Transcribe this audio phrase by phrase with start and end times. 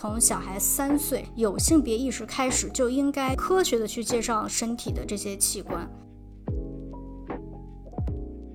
[0.00, 5.90] 从小孩三岁有性别意识开始，就应该科学的去介绍身体的这些器官。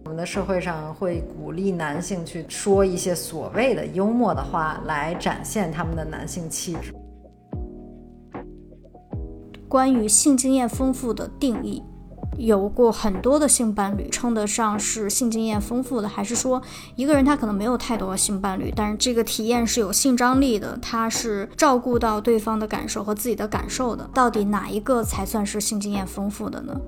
[0.05, 6.93] 我们的社会上会鼓励男性去说一些所谓的幽默的话，来展现他们的男性气质。
[9.67, 11.83] 关于性经验丰富的定义。
[12.37, 16.61] 有过很多的性伴侣，称得上是性经验丰富的，还是说
[16.95, 26.79] 一个人他可能没有太多性伴侣，但是这个体验是有性张力的，他是照顾到对方的感受和自己的感受的，到底哪一个才算是性经验丰富的呢？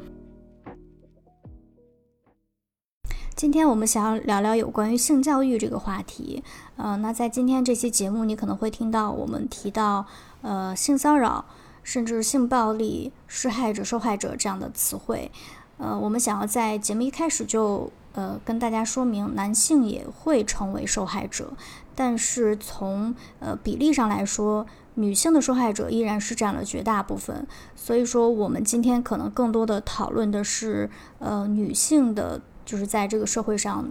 [3.35, 6.41] 今天我们想要聊聊有关于性教育这个话题，
[6.77, 10.05] 呃，那在今天这期节目，你可能会听到我们提到，
[10.41, 11.43] 呃，性骚扰。
[11.85, 15.31] 甚至性暴力施害者、受害者这样的词汇，
[15.77, 21.53] 呃，我们想要在节目一开始就呃跟大家说明，男性也会成为受害者，
[21.93, 27.45] 但是从呃比例上来说，女性的受害者依然是占了绝大部分。
[27.75, 30.89] 所以说，我们今天可能更多的讨论的是，
[31.19, 33.87] 呃，女性的，就是在这个社会上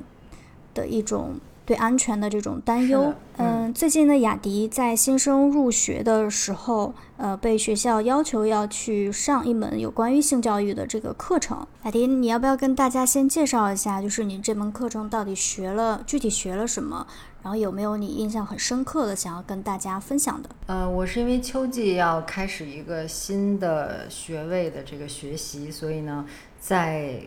[0.75, 1.37] 的一种。
[1.67, 11.67] 对安全的这种担忧，嗯，最近呢，雅迪在新生入学的时候，呃，被学校要求要去上一门有关于性教育的这个课程。
[11.85, 17.07] 雅迪，你要不要跟大家先介绍一下，就是你这门课程到底学了具体学了什么？
[17.43, 20.51] 然后有没有你印象很深刻的想要跟大家分享的？
[20.67, 26.27] 呃，我是因为秋季要开始一个新的学位的这个学习，所以呢，
[26.61, 27.23] 在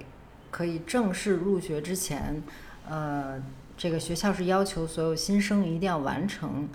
[0.51, 2.43] 可以正式入学之前，
[2.87, 3.41] 呃。
[3.77, 6.67] 这个学校是要求所有新生一定要完成，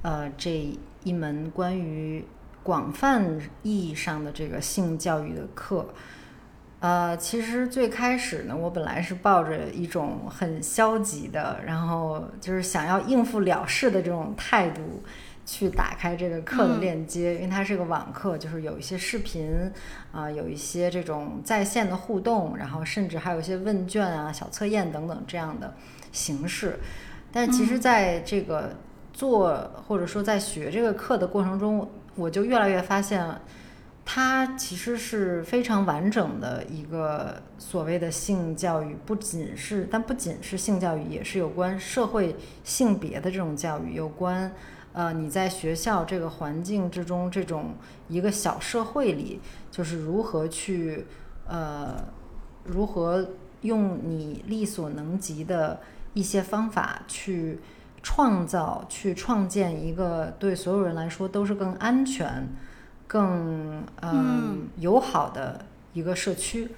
[0.00, 2.24] 呃，这一门关于
[2.62, 5.86] 广泛意义上的这个性教育的课。
[6.80, 15.02] 呃，其实最开始呢，我本来是抱着一种很消极的，然后就是想要应付了事的这种态度
[15.44, 19.50] 去打开这个课的链接，因为它是个网课，就是有一些视频
[20.12, 25.74] 啊，有一些这种在线的互动，然后甚至还有一些问卷啊、小测验等等这样的。
[26.16, 26.78] 形式，
[27.30, 28.74] 但其实，在这个
[29.12, 33.38] 做或者说在学这个课的过程中，我就越来越发现，
[34.06, 42.34] 它其实是非常完整的一个所谓的性教育，不仅是，但不仅是性教育，也是有关社会
[42.64, 44.50] 性别的这种教育，有关
[44.94, 47.74] 呃你在学校这个环境之中，这种
[48.08, 49.40] 一个小社会里，
[49.70, 51.06] 就是如何去
[51.46, 52.02] 呃
[52.64, 53.28] 如何
[53.60, 55.78] 用你力所能及的。
[56.16, 57.60] 一些方法去
[58.02, 62.48] 创造、去创建一个对所有人来说都是更安全、
[63.06, 66.70] 更嗯友好的一个社区。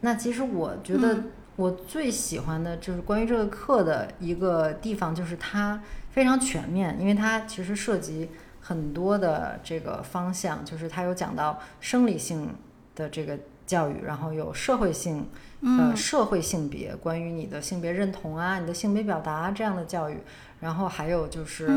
[0.00, 1.16] 那其实我觉得
[1.54, 12.52] 我最喜欢的就是关于这个课的一个地方，就是它非常全面，因为它其实涉及很多的这个方向，就是它有讲到生理性
[12.96, 13.38] 的这个
[13.72, 15.26] 教育，然后有社会性。
[15.64, 20.18] 呃，社会性别，关于你的性别认同啊，你的性别表达这样的教育，
[20.58, 21.70] 然后还有就是，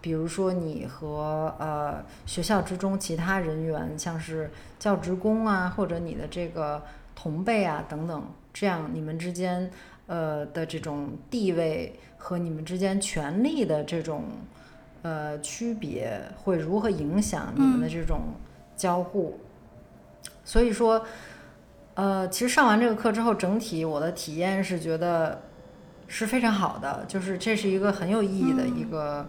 [0.00, 4.48] 比如说你和呃学校之中其他人员，像是
[4.78, 6.80] 教职工啊，或者你的这个
[7.16, 8.22] 同辈啊等等，
[8.54, 9.68] 这样你们之间
[10.06, 14.22] 呃的这种地位和你们之间权力的这种
[15.02, 18.20] 呃区别，会如何影响你们的这种
[18.76, 19.40] 交互？
[20.44, 21.04] 所以说。
[21.94, 25.42] 呃，其实上完这个课之后，整体我的体验是觉得
[26.08, 29.28] 是非常好的，就是这是一个很有意义的一个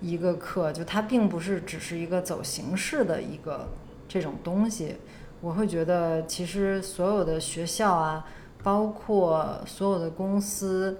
[0.00, 3.68] 一个课，就它并不是只是一个走形式的一个
[4.08, 4.96] 这种东西。
[5.40, 8.24] 我会觉得，其实所有的学校啊，
[8.62, 10.98] 包括所有的公司，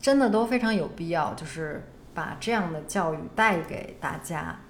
[0.00, 1.84] 真的都非常有必要，就是
[2.14, 4.60] 把这样的教育带给大家。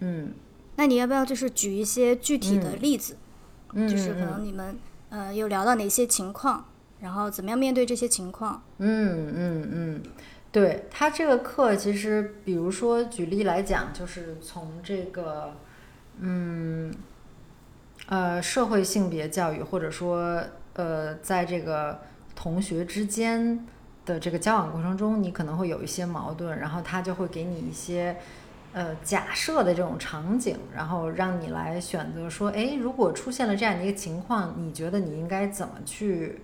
[0.00, 0.34] 嗯，
[0.76, 3.16] 那你要不要就是举一些具体的例子？
[3.74, 4.76] 就是可能你们
[5.10, 6.64] 呃有聊到哪些情况，
[7.00, 8.62] 然后怎么样面对这些情况？
[8.78, 10.02] 嗯嗯嗯，
[10.52, 15.54] 对他这个课其实，比如说举例来讲，就是从这个
[16.18, 16.94] 嗯
[18.06, 20.42] 呃社会性别教育，或者说
[20.74, 22.00] 呃在这个
[22.34, 23.66] 同学之间
[24.06, 28.16] 的这个交往过程中，你可能会有一些矛盾，然后他就会给你一些
[28.74, 36.40] 呃假设的这种场景，然后让你来选择说，哎，如果出现了这样的一个情况，你觉得你应该怎么去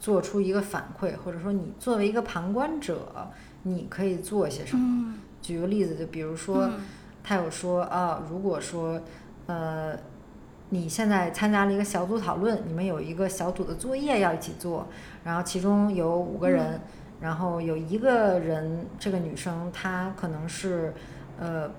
[0.00, 3.30] 做出一个反馈，或者说你作为一个旁观者，
[3.62, 5.14] 你可以做些什么？
[5.42, 6.68] 举个例子，就比如说，
[7.22, 9.00] 他有说啊，如果说
[9.46, 9.94] 呃
[10.70, 14.88] 你现在参加了一个小组讨论，你们有一个小组的作业要一起做，
[15.22, 16.80] 然后其中有五个人。
[17.18, 20.92] 然后有一个人，这个女生她可能是，
[21.38, 21.70] 呃，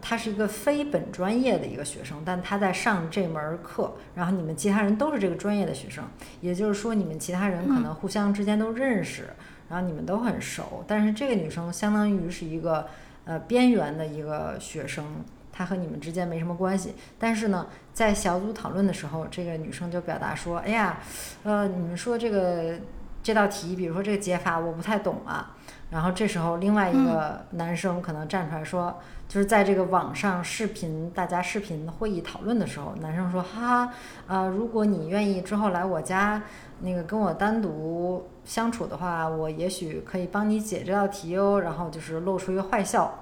[0.00, 3.94] 她是一个非本专业的一个学生，但她在上这门课。
[4.14, 6.04] 然后你们其他人都是这个专业的学生，
[6.40, 9.28] 也就是说你们其他人可能互相之间都认识，
[9.68, 10.84] 然后你们都很熟。
[10.86, 12.86] 但是这个女生相当于是一个
[13.24, 15.04] 呃边缘的一个学生，
[15.52, 16.94] 她和你们之间没什么关系。
[17.18, 20.98] 但是呢，在小组讨论的时候，这个女生就表达说：“哎呀，
[21.42, 22.78] 呃，你们说这个。”
[23.24, 25.56] 这道题，比如说这个解法我不太懂啊，
[25.94, 28.98] 然后这时候另外一个男生可能站出来说，
[29.28, 33.94] 就是在这个网上视频，大家视频会议讨论的时候，男生说，哈哈，
[34.26, 36.42] 呃，如果你愿意之后来我家，
[36.80, 43.20] 那个跟我单独相处的话，我也许可以帮你解这道题哦，然后就是露出一个坏笑。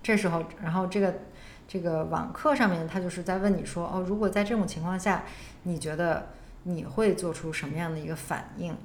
[0.00, 1.12] 这时候，然后这个
[1.66, 5.24] 这个网课上面他就是在问你说，哦，如果在这种情况下，
[5.64, 6.28] 你觉得
[6.62, 8.76] 你会做出什么样的一个反应？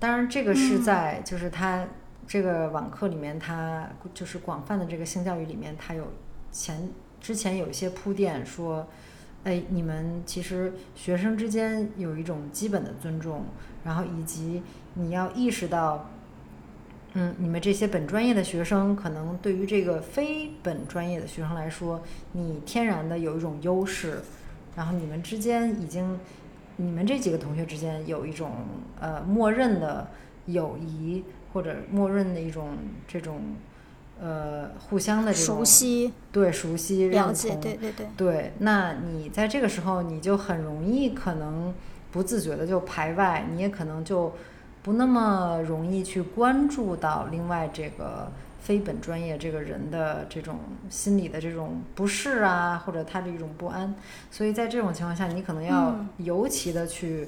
[0.00, 1.84] 当然，这个是在就是他
[2.24, 6.12] 这个网课里面，他就是广泛的这个性教育里面，他有
[6.52, 6.88] 前
[7.20, 8.86] 之前有一些铺垫，说，
[9.42, 13.44] 哎，你们其实学生之间有一种基本的尊重，
[13.84, 14.62] 然后以及
[14.94, 16.08] 你要意识到，
[17.14, 22.00] 嗯，你们这些本专业的学生，可能对于这个非本专业的学生来说，
[22.32, 24.22] 你天然的有一种优势，
[24.76, 26.20] 然后你们之间已经。
[26.78, 28.50] 你们这几个同学之间有一种
[29.00, 30.08] 呃默认的
[30.46, 31.22] 友谊，
[31.52, 32.70] 或者默认的一种
[33.06, 33.40] 这种
[34.20, 38.52] 呃互相的这种熟悉，对熟悉了解，对对对，对。
[38.58, 41.74] 那你在这个时候，你就很容易可能
[42.10, 44.32] 不自觉的就排外，你也可能就
[44.82, 48.32] 不那么容易去关注到另外这个。
[48.68, 50.58] 非本专业这个人的这种
[50.90, 53.94] 心理的这种不适啊，或者他的一种不安，
[54.30, 57.26] 所以在这种情况下，你可能要尤其的去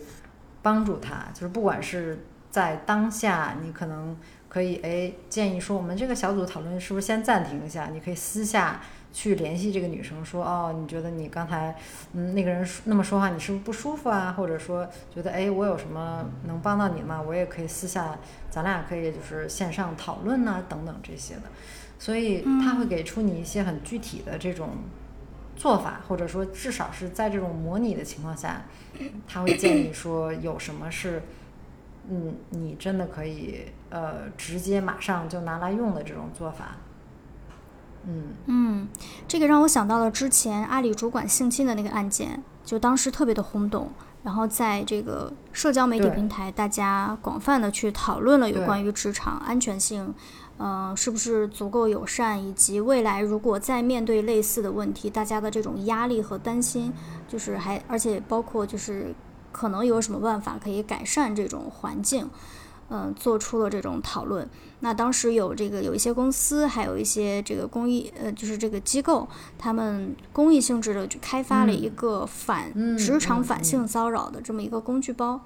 [0.61, 4.15] 帮助他，就是不管是在当下，你可能
[4.51, 7.87] 可以哎建议说，我们这个小组讨论是不是先暂停一下？
[7.87, 8.83] 你可以私下。
[9.13, 11.77] 去联系这个女生说哦，你觉得你刚才
[12.13, 14.33] 嗯那个人那么说话，你是不是不舒服啊？
[14.37, 17.21] 或者说觉得哎我有什么能帮到你吗？
[17.21, 18.17] 我也可以私下
[18.51, 21.43] 咱俩可以就是线上讨论呐等等这些的，
[21.99, 24.71] 所以他会给出你一些很具体的这种
[25.57, 28.63] 做法，或者说至少是在这种模拟的情况下，
[29.27, 31.23] 他会建议 说有什么是
[32.09, 36.77] 嗯你真的可以呃直接马上就拿来用的这种做法。
[38.07, 38.89] 嗯嗯，
[39.29, 43.91] 这个让我想到了之前阿里主管性侵的那个案件，就当时特别的轰动，
[44.23, 50.15] 然后在这个社交媒体平台，大家广泛的去讨论了有关于职场安全性，
[50.59, 56.93] 嗯，是不是足够友善，以及未来如果再面对类似的问题，大家的这种压力和担心，
[57.29, 59.15] 就是还而且包括就是
[59.53, 62.31] 可能有什么办法可以改善这种环境。
[62.93, 64.51] 嗯，做出了这种讨论。
[64.81, 69.29] 那当时有这个有一些公司，还有一些这个公益，呃，就是这个机构，
[69.59, 75.41] 他们公益性质的就开发了一个反职场反性骚扰的这么一个工具包。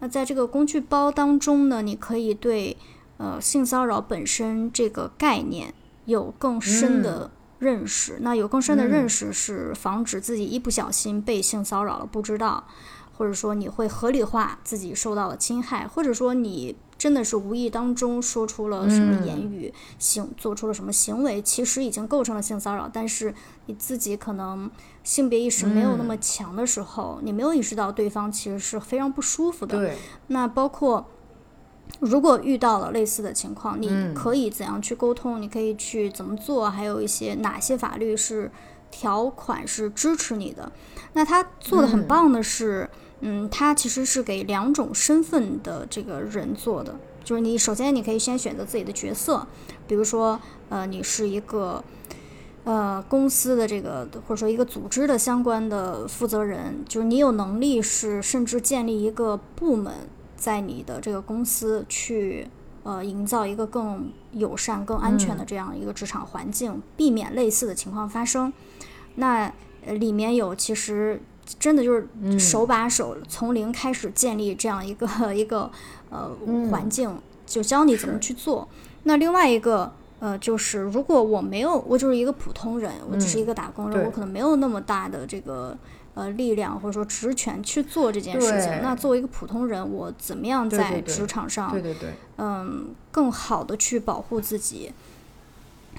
[0.00, 2.76] 那在这个工具包当中呢，你可以对
[3.18, 5.74] 呃性骚扰本身这个概念
[6.06, 8.18] 有更深的认识。
[8.20, 12.64] 那有更深的认识是防止自己一不小心被性骚扰了不知道，
[13.18, 16.76] 或者说你会合理化自己受到了侵害，或者说你。
[16.98, 22.90] 真的是无意当中说出了什么言语，行做出了什么行为，其实已经构成了性骚扰。
[22.92, 23.32] 但是
[23.66, 24.68] 你自己可能
[25.04, 29.92] 性别意识没有那么强的时候，你没有意识到对方其实是非常不舒服的。
[30.26, 31.06] 那包括
[32.00, 35.40] 如果遇到了类似的情况，你可以怎样去沟通？
[35.40, 36.68] 你可以去怎么做？
[36.68, 38.50] 还有一些哪些法律是
[38.90, 40.72] 条款是支持你的？
[41.12, 42.90] 那他做的很棒的是。
[42.92, 43.04] 嗯，
[43.50, 46.94] 它其实是给两种身份的这个人做的，
[47.24, 49.44] 就是你首先你可以先选择自己的角色，
[49.88, 51.82] 比如说，呃，你是一个，
[52.62, 59.92] 呃，公司的这个或者说一个组织的相关的负责人，就是你有能力是甚至建立一个部门，
[60.36, 62.46] 在你的这个公司去，
[62.84, 68.52] 呃，营造一个更友善、更安全的这样一个职场环境，避免类似的情况发生。
[69.16, 69.52] 那
[69.86, 71.20] 里面有其实。
[71.58, 75.70] 真的就是手把手从零开始建立这样一个 一个
[76.10, 76.30] 呃
[76.70, 78.68] 环境，就教你怎么去做。
[79.04, 84.04] 那另外一个呃，就是如果我没有，我就是一个普通人，我只是一嗯个打工人，对。
[84.04, 85.76] 我可能没有那么大的这个
[86.14, 88.80] 呃力量或者说职权去做这件事情。
[88.82, 94.92] 那作为一个普通人，我怎么样在职场上对对对，嗯，更好的去保护自己。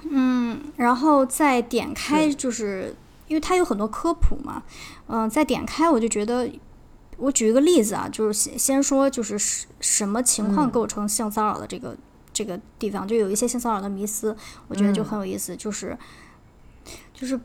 [0.08, 2.94] 嗯，然后再点开，是就是
[3.30, 4.64] 因为它有很多科普嘛，
[5.06, 6.50] 嗯、再点开我就觉得，
[7.16, 10.70] 我举一个例子啊，就是先先说就是什什么情况嗯。
[10.70, 11.96] 构成性骚扰的这个、
[12.32, 15.04] 这个地方，就有一些性骚扰的迷思，我觉得就嗯。
[15.04, 15.96] 很有意思，就是
[17.14, 17.38] 就是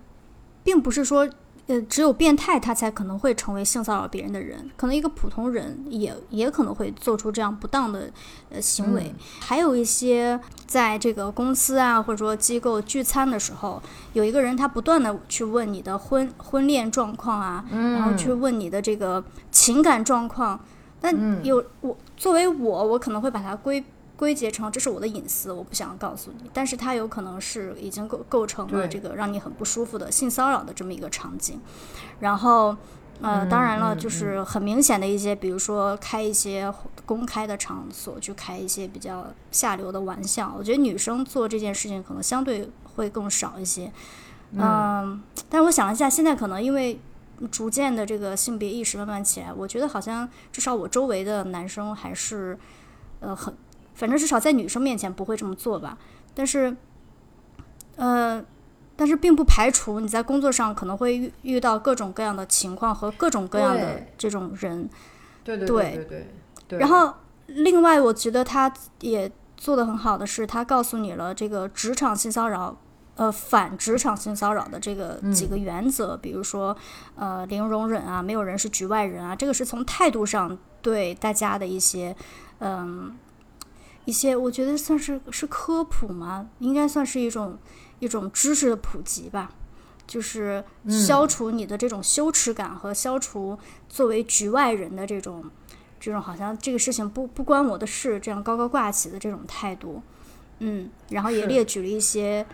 [0.63, 1.29] 并不是说。
[1.67, 8.09] 呃，只有变态他才可能会成为性骚扰别人的人，可能一个普通人也也可能会做出这样不当的
[8.49, 9.03] 呃行为。
[9.07, 13.81] 嗯还有一些在这个公司啊或者说机构聚餐的时候，
[14.13, 20.59] 有一个人他不断的去问你的婚婚恋状况啊，然后去问你的这个情感状况。
[21.01, 21.11] 那
[21.43, 23.83] 有我作为我，我可能会把它归
[24.17, 26.49] 归结成这是我的隐私，我不想告诉你。
[26.53, 31.59] 但是它有可能是已经构构成了这个让你很不舒服的性骚扰的这么一个场景。
[32.19, 32.75] 然后，
[33.21, 36.73] 呃，当然了，嗯就是很明显的一些，比如说开一些
[37.05, 43.91] 公开的场所去开一些比较下流的玩笑，我觉得女生做这件事情可能相对会更少一些。
[44.51, 46.97] 嗯，但是我想了一下，现在可能因为
[47.51, 52.57] 逐渐的这个性别意识慢慢起来，我觉得好像至少我周围的男生还是，
[53.19, 53.53] 呃，很，
[53.95, 55.97] 反正至少在女生面前不会这么做吧。
[56.35, 56.75] 但是，
[57.95, 58.45] 呃，
[58.95, 64.87] 但是并不排除你在工作上可能会遇遇到各种各样的情况和各种各样的这种人。
[65.43, 66.27] 对对对对对
[66.67, 66.79] 对。
[66.79, 67.13] 然后，
[67.47, 72.77] 另外我觉得他也做得很好的是，他告诉你了这个职场性骚扰。
[73.17, 76.75] 呃，反职场性骚扰的这个几个原则，比如说，
[77.15, 82.13] 呃，零容忍啊，没有人是局外人啊，这个是从态度上对大家的一些，
[82.59, 83.15] 嗯，
[84.05, 86.47] 一些我觉得算是是科普吗？
[86.59, 87.57] 应该算是一种
[87.99, 89.51] 一种知识的普及吧，
[90.07, 93.57] 就是消除你的这种羞耻感和消除
[93.89, 95.43] 作为局外人的这种
[95.99, 100.01] 这种好像这个事情不不关我的事这样高高挂起的这种态度，
[100.59, 102.45] 嗯，然后也列举了一些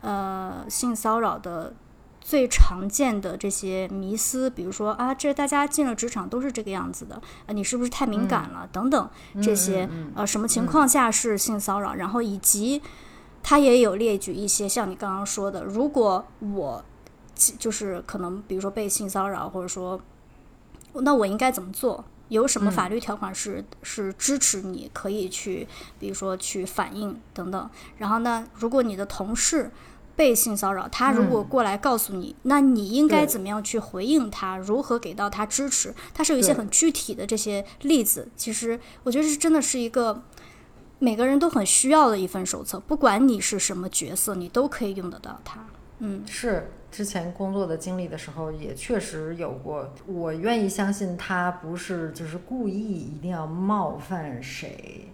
[0.00, 1.74] 呃性骚扰的
[2.28, 9.08] 最常见的这些迷思，比如说啊，这大家进了职场都是这个样子的，呃，你是不是太敏感了、等等
[9.42, 12.82] 这些、呃什么情况下是性骚扰，然后以及
[13.42, 16.84] 他也有列举一些像你刚刚说的，如果我
[17.34, 19.98] 其就是可能比如说被性骚扰，或者说
[20.92, 22.04] 那我应该怎么做？
[22.28, 25.66] 有什么法律条款是、是支持你可以去，
[25.98, 27.70] 比如说去反映等等。
[27.96, 29.70] 然后呢，如果你的同事
[30.18, 34.56] 被性骚扰，他如果过来告诉你，那你应该怎么样去回应他？
[34.56, 35.94] 如何给到他支持？
[36.12, 38.28] 他是有一些很具体的这些例子。
[38.36, 40.24] 其实我觉得是真的是一个
[40.98, 45.64] 每个人都很需要的一份手册，不管你是什么角色，你都可以用得到它。
[46.00, 49.94] 嗯，是之前工作的经历的时候，也确实有过。
[50.06, 55.12] 我愿意相信他不是就是故意一定要冒犯谁，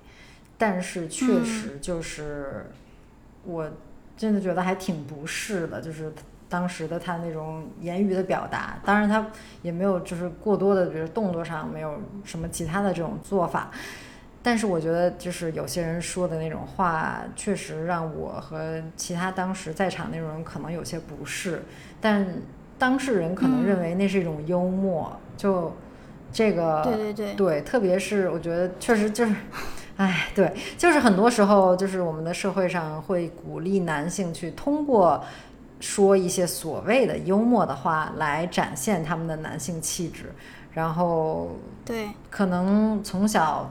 [0.57, 2.71] 但是确实就是
[3.45, 3.71] 我
[4.16, 6.12] 真的觉得还挺不适的，就是
[6.49, 8.78] 当时的他那种言语的表达。
[8.85, 9.26] 当然他
[9.62, 13.71] 也没有就是过多的，比如动作上没有什么其他的这种做法。
[14.42, 21.62] 但是我觉得，就是有些人说的那种话，确实让我和其他当时在场那种人可能有些不适，
[21.99, 22.26] 但
[22.78, 25.75] 当事人可能认为那是一种幽默，就
[26.30, 29.35] 这个对对对，对，特别是我觉得确实就是，
[29.97, 35.23] 哎，对，就是很多时候就是我们的社会上会鼓励男性去通过
[35.79, 40.33] 说一些所谓的幽默的话来展现他们的男性气质，
[40.73, 42.09] 然后对。
[42.29, 43.71] 可能从小，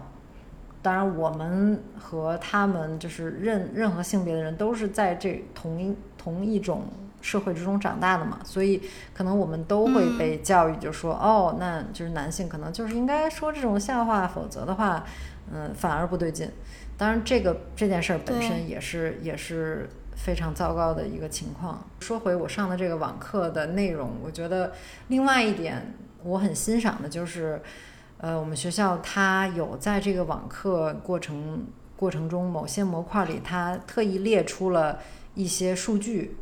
[0.81, 6.83] 当然我们和他们就是任任何性别的人都是在这同一同一种
[7.21, 8.81] 社会之中长大的嘛，所以
[9.13, 10.17] 可能我们都会嗯。
[10.17, 15.03] 被教育，就说、哦，那就是男性可能就是应该说这种笑话，否则的话，
[15.51, 16.49] 嗯，反而不对劲。
[16.97, 21.85] 当然，这个这件事儿本身也是也是非常糟糕的一个情况。
[21.99, 24.73] 说回我上的这个网课的内容，我觉得
[25.07, 27.61] 另外一点我很欣赏的就是，
[28.19, 31.65] 呃，我们学校它有在这个网课过程
[31.97, 34.99] 过程中某些模块里，它特意列出了
[35.33, 36.37] 一些数据。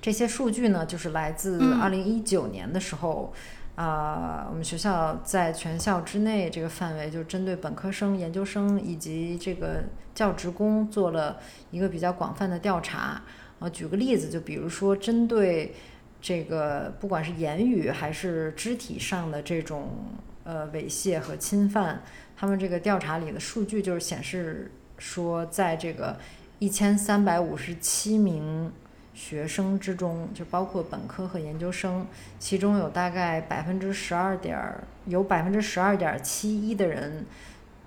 [0.00, 3.32] 这些数据呢，就是来自嗯二零一九年的时候，
[3.80, 9.84] 啊、我们学校在全校之内这个范围，就针对本科生、研究生以及这个
[10.14, 11.38] 教职工做了
[11.70, 13.22] 一个比较广泛的调查。
[13.58, 15.74] 啊，举个例子，就比如说针对
[16.20, 19.88] 这个不管是言语还是肢体上的这种
[20.44, 22.02] 呃猥亵和侵犯，
[22.36, 26.18] 他们这个调查里的数据就是显示说，在这个
[26.58, 28.70] 一千三百五十七名
[29.22, 32.06] 学生之中，就包括本科和研究生，
[32.38, 34.58] 其中有大概百分之十二点，
[35.04, 37.26] 有百分之十二点七一的人，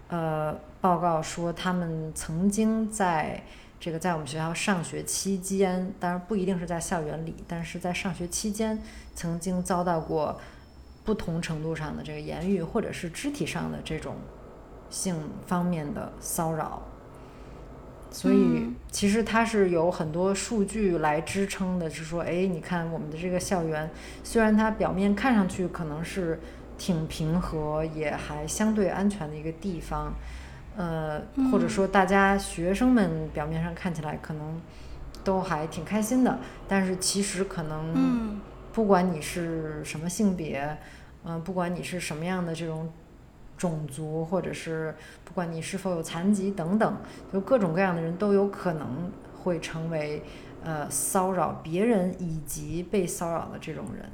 [0.10, 3.42] 呃，报告说他们曾经在
[3.80, 8.80] 这个在我们学校上学期间，当然不一定是在校园里，但是在上学期间
[9.16, 10.40] 曾经遭到过
[11.04, 14.16] 不同程度上的这个言语或者是肢体上的这种
[14.92, 15.16] 性
[15.48, 16.84] 方面的骚扰。
[18.14, 18.76] 所以嗯。
[18.90, 23.90] 其实它是有很多数据来支撑的，是说，哎，你看我们的这个校园，
[24.24, 26.40] 虽然它表面看上去可能是
[26.78, 30.14] 挺平和，也还相对安全的一个地方，
[30.78, 31.20] 呃，
[31.52, 31.70] 或者嗯。
[31.70, 34.62] 说大家学生们表面上看起来可能
[35.24, 38.42] 都还挺开心的，但是其实可能嗯。
[38.72, 40.78] 不管你是什么性别，
[41.26, 42.92] 嗯、不管你是什么样的这种
[43.64, 44.94] 种族，或者是
[45.24, 46.98] 不管你是否有残疾等等，
[47.32, 49.10] 就各种各样的人都有可能
[49.42, 50.22] 会成为
[50.66, 54.12] 呃骚扰别人以及被骚扰的这种人。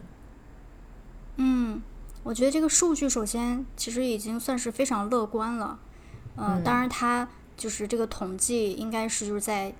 [1.38, 1.82] 嗯，
[2.22, 5.80] 我觉得这个数据首先其实已经算是非常乐观了。
[6.36, 7.28] 呃、嗯当然它
[7.58, 9.74] 就是这个统计应该是就是在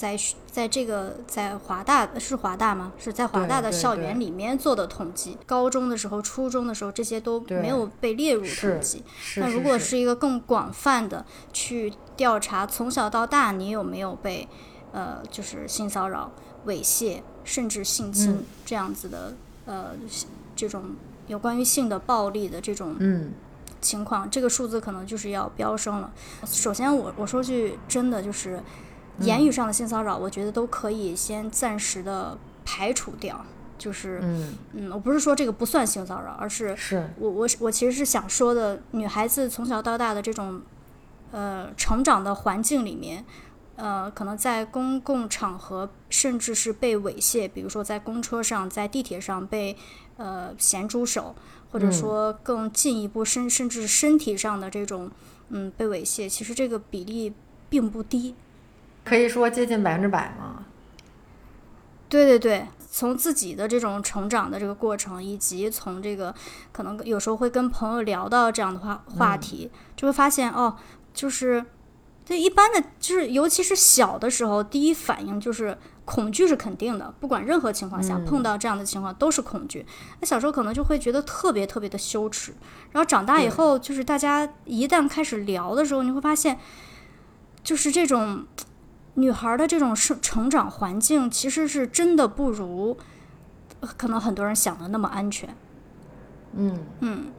[0.00, 2.90] 在学在这个在华大是华大吗？
[2.98, 5.36] 是在华大的校园里面做的统计。
[5.44, 9.04] 高中的时候、初中的时候这些都没有被列入统计。
[9.36, 14.48] 那如果是是一个更广泛的去调查，从小到大你有没有被
[14.92, 16.32] 呃就是性骚扰、
[16.64, 19.34] 猥亵甚至性侵嗯这样子的、
[19.66, 19.90] 呃
[20.56, 23.32] 这种有关于性的暴力的这种嗯
[23.82, 26.10] 情况，这个数字可能就是要飙升了。
[26.46, 28.62] 首先我我说句真的，就是
[29.20, 33.44] 言语上的性骚扰，我觉得都可以先暂时的排除掉。
[33.78, 40.60] 就是嗯嗯，我不是说这个不算性骚扰，而是是我我我其实是想说的，女孩子从小到大的这种
[41.30, 43.24] 呃成长的环境里面，
[43.76, 49.74] 呃，可能在公共场合甚至是被猥亵，比如说在公车上、在地铁上被
[50.18, 51.34] 呃咸猪手，
[51.72, 55.10] 或者嗯说更进一步身甚至身体上的这种
[55.48, 57.32] 嗯被猥亵，其实这个比例
[57.70, 58.34] 并不低。
[59.10, 60.64] 可以说接近百分之百吗？
[62.08, 66.32] 对对对，从自己的这种成长的这个过程，以及从这个
[66.70, 70.76] 可能有时候会跟朋友聊到这样的话话题，就会发现哦，
[71.12, 71.64] 就是
[72.24, 79.84] 对一般的，就是尤其是小的时候，第一反应就是恐惧是肯定的，不管任何情况下、嗯碰到这样的情况都是恐惧。
[80.20, 82.54] 那小时候可能就会觉得特别特别的羞耻，
[82.92, 86.56] 然后长大以后，就是大家一旦开始聊的时候，你会发现，
[87.64, 88.46] 就是这种。
[89.14, 92.96] 女孩的这种生成长环境其实是真的不如
[93.80, 95.54] 呃可能很多人想的那么安全，
[96.54, 97.32] 嗯嗯，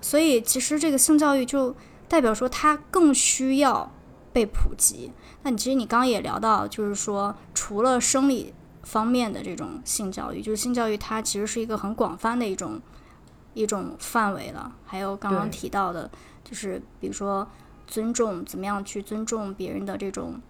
[0.00, 1.74] 所以其实这个性教育就
[2.08, 3.92] 代表说它更需要
[4.32, 5.12] 被普及。
[5.42, 12.80] 那你其实你刚刚也聊到，就是说除了生理方面的这种性教育，就是性教育它其实是一个很广泛的一种
[13.54, 14.72] 一种范围了。
[14.84, 16.10] 还有刚刚提到的，
[16.42, 17.46] 就是比如说
[17.86, 20.40] 尊重，怎么样去尊重别人的这种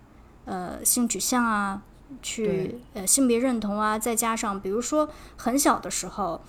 [0.49, 1.83] 呃性取向啊，
[2.23, 6.41] 去呃性别认同啊，再加上比如说很小的时候，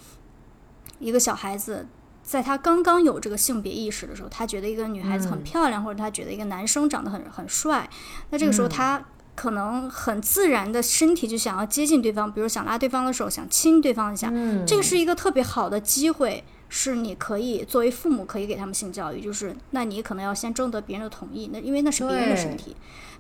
[1.00, 1.86] 一个小孩子
[2.24, 5.44] 在他刚刚有这个性别意识的时候，他觉得一个女孩子很嗯。
[5.44, 7.90] 漂亮，或者他觉得一个男生长得很很帅，
[8.30, 8.70] 那这个时候嗯。
[8.70, 22.76] 他可能很自然的身体就想要接近对方，比如想拉对方的手，想亲对方一下，嗯，这个是一个特别好的机会，是你可以作为父母可以给他们性教育，就是那你可能要先征得别人的同意，那因为那是别人的身体，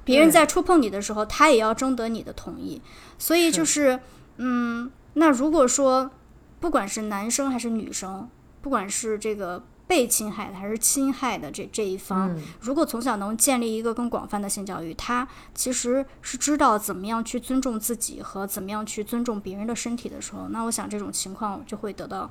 [0.06, 2.80] 别人在触碰你的时候，他也要征得你的同意，
[3.18, 4.00] 所以就是
[4.38, 6.12] 嗯，那如果说
[6.60, 8.30] 不管是男生还是女生，
[8.62, 22.30] 不管是这个被侵害的还是侵害的这这一方，嗯如果从小能建立一个更广泛的性教育，他其实是知道怎么样去尊重自己和怎么样去尊重别人的身体的时候，那我想这种情况就会得到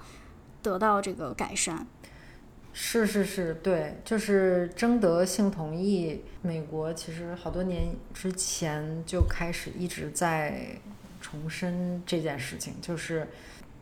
[0.62, 1.86] 得到这个改善。
[2.80, 6.22] 是是是，对，就是征得性同意。
[6.42, 10.76] 美国其实好多年之前就开始一直在
[11.20, 13.26] 重申这件事情，就是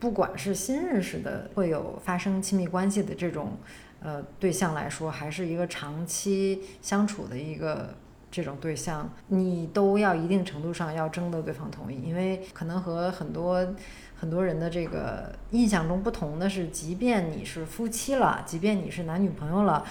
[0.01, 3.59] 不管是新认识的会有发生亲密关系的这种
[4.01, 7.95] 呃对象来说，还是一个长期相处的一个
[8.31, 13.75] 这种对象，你都要一定程度上要征得对方同意，因为可能和很多
[14.18, 19.85] 很多人的这个印象中不同的是，即便你是夫妻了，即便你是男女朋友了，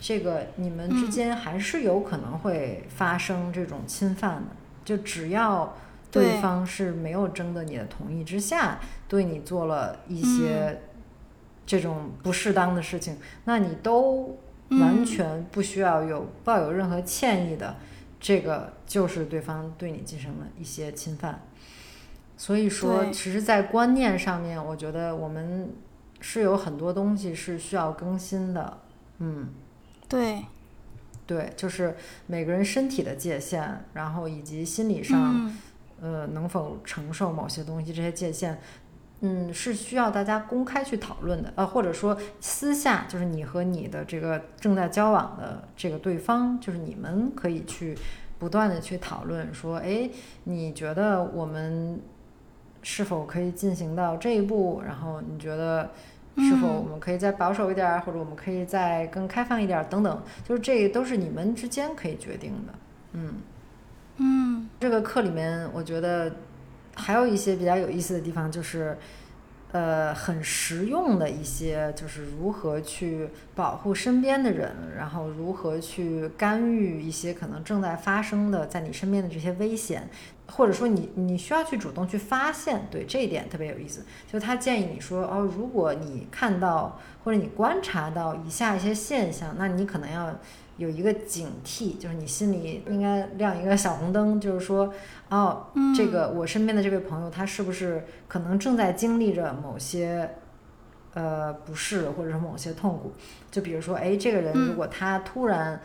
[0.00, 4.48] 这个你们之嗯间还是有可能会发生这种侵犯的。
[4.84, 5.76] 就只要
[6.10, 10.80] 对对方是没有征得你的同意之下，对你做了一些
[11.64, 14.36] 这种不适当的事情，那你都
[14.70, 17.76] 完嗯全不需要有抱有任何歉意的，
[18.18, 21.40] 这个就是对方对你进行了一些侵犯。
[22.40, 25.70] 所以说，其实，在观念上面，我觉得我们
[26.22, 28.78] 是有很多东西是需要更新的。
[29.18, 29.50] 嗯，
[30.08, 30.46] 对，
[31.26, 31.94] 对，就是
[32.26, 35.58] 每个人身体的界限，然后以及心理上，嗯，
[36.00, 38.58] 呃，能否承受某些东西，这些界限，
[39.20, 47.94] 嗯，是需要大家公开去讨论的，呃，或者说私下，就是你和你的这个正在交往的这个对方，就是你们可以去
[48.38, 50.08] 不断的去讨论，说，哎，
[50.44, 52.00] 你觉得我们
[52.82, 54.82] 是否可以进行到这一步？
[54.84, 55.90] 然后你觉得
[56.36, 62.74] 是否嗯我们可以再保守一点儿，或者我们可以再更开放一点儿，等等，就是这都是你们之间可以决定的，
[63.12, 63.34] 嗯。
[64.22, 66.30] 嗯，这个课里面，我觉得
[66.94, 68.94] 还有一些比较有意思的地方，就是
[69.72, 80.08] 呃很实用的一些，就是如何去保护身边的人，然后如何去干预一些可能正在发生的在你身边的这些危险，
[80.48, 84.04] 或者说你你需要去主动去发现，对这一点特别有意思。
[84.30, 90.34] 就他建议你说哦，如果你看到或者你观察到以下一些现象，那你可能要
[90.80, 94.90] 有一个警惕，就是你心里应该亮一个小红灯，就是说，
[95.28, 100.36] 哦，这个我身边的这位朋友，他是不是可能正在经历着某些
[101.12, 103.12] 呃不适，或者是某些痛苦？
[103.50, 105.78] 就比如说，哎，这个人如果他突然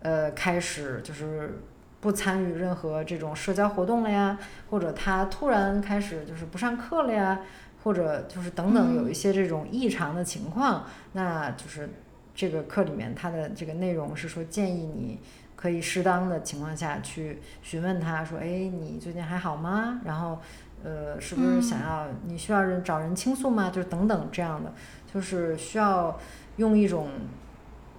[0.00, 1.58] 呃开始就是
[2.02, 4.38] 不参与任何这种社交活动了呀，
[4.68, 7.40] 或者他突然开始就是不上课了呀，
[7.84, 11.88] 或者就是等等有一些这种异常的情况，那就是
[12.34, 15.18] 这个课里面它的这个内容是说建议你
[15.54, 20.00] 可以适当的情况下去询问他说，哎，你最近还好吗？
[20.04, 20.38] 然后
[20.82, 23.70] 呃，是不是想要你需要人找人倾诉吗？
[23.70, 24.72] 就是等等这样的，
[25.12, 26.18] 就是需要
[26.56, 27.08] 用一种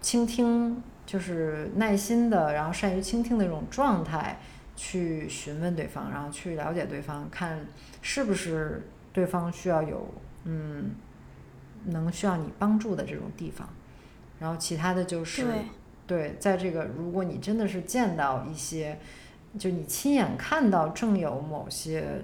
[0.02, 4.40] 倾听，就是耐心的，然后善于倾听的一种状态
[4.76, 7.66] 去询问对方，然后去了解对方，看
[8.02, 10.06] 是不是对方需要有
[10.44, 10.92] 嗯
[11.86, 13.70] 能需要你帮助的这种地方。
[14.40, 15.66] 然后其他的就是对，
[16.06, 19.00] 对，在这个如果你真的是见到一些，
[19.58, 22.24] 就你亲眼看到正有某些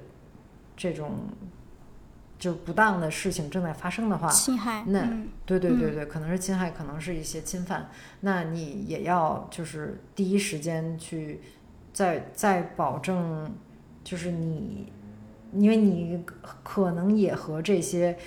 [0.76, 1.12] 这种
[2.38, 7.90] 就不当的事情正在发生的话，侵害，那嗯对对对对，可能是侵害，可能是一些侵犯，
[8.22, 11.42] 那你也要就是第一时间去
[11.94, 13.52] 在在保证，
[14.04, 14.92] 就是你，
[15.54, 16.24] 因为你
[16.64, 18.18] 可能也和这些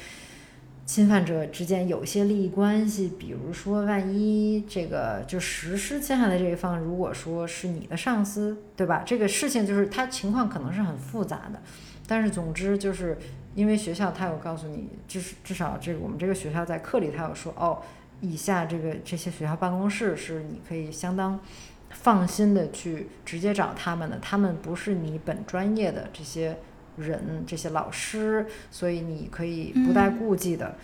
[0.93, 9.03] 侵犯者之间有些利益关系，比如说万一这个就实施侵害的这一方，如果说是你的上司，对吧？
[9.07, 11.63] 这个事情就是他情况可能是很复杂的，
[12.07, 13.17] 但是总之就是
[13.55, 17.81] 因为学校他有告诉你，至至少这个我们这个学校在课里他有说哦，
[18.21, 21.41] 以下这个这些学校办公室是你可以相当
[21.89, 26.59] 放心的去直接找他们的，他们不是你本专业的这些
[26.97, 30.75] 人这些老师，所以你可以不带嗯顾忌的。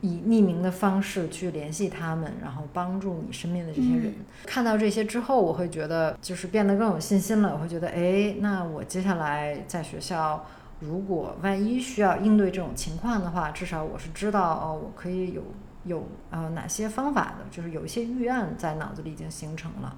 [0.00, 4.06] 以匿名的方式去联系他们，然后帮助你身边的这些人。
[4.06, 7.52] 嗯看到这些之后，我会觉得就是变得更有信心了。
[7.54, 10.44] 我会觉得，哎，那我接下来在学校，
[10.80, 15.42] 如果万一需要应对这种情况的话，至少我是知道哦，我可以有
[15.84, 19.96] 有呃哪些方法的，就是有一些预案在脑子里已经形成了。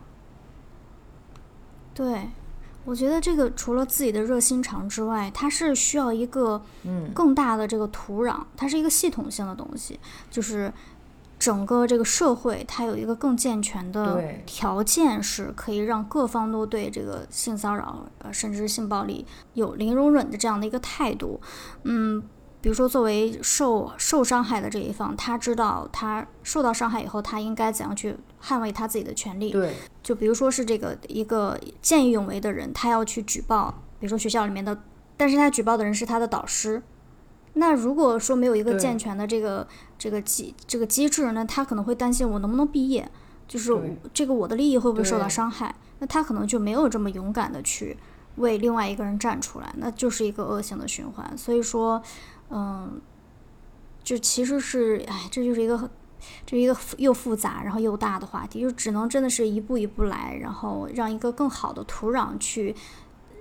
[1.95, 2.29] 对，
[2.85, 9.99] 我觉得这个除了自己的热心肠之外，它是需要一个嗯，更大的这个土壤，它是一个系统性的东西，
[10.31, 10.73] 就是
[11.39, 21.41] 整个这个社会它有一个更健全的条件，是可以让各方都对这个性骚扰呃甚至是性暴力有零容忍的这样的一个态度。
[21.85, 22.23] 嗯，
[22.65, 29.51] 比如说作为受受伤害的这一方，他知道他受到伤害以后，他应该怎样去捍卫他自己的权利。
[29.51, 34.81] 对，就比如说是这个一个见义勇为的人，他要去举报，比如说学校里面的，
[35.15, 36.83] 但是他举报的人是他的导师。
[37.53, 43.07] 那如果说没有一个健全的这个这个机这个机制呢，他可能会担心我能不能毕业，
[43.47, 43.79] 就是
[44.15, 45.75] 这个我的利益会不会受到伤害？
[45.99, 47.99] 那他可能就没有这么勇敢的去
[48.37, 51.37] 为另外一个人站出来，那就是一个恶性的循环。
[51.37, 52.03] 所以说，
[52.51, 53.01] 嗯，
[54.03, 55.89] 就其实是，哎，这就是一个很
[56.47, 62.75] 这是一个复又复杂然后又大的话题，就只能真的是一步一步来，然后让一个更好的土壤去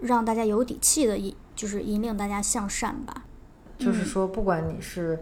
[0.02, 3.24] 让大家有底气的引，就是引领大家向善吧。
[3.78, 5.20] 就是说，不管你是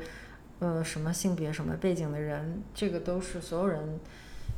[0.59, 3.99] 呃什么性别、什么背景的人，这个都是所有人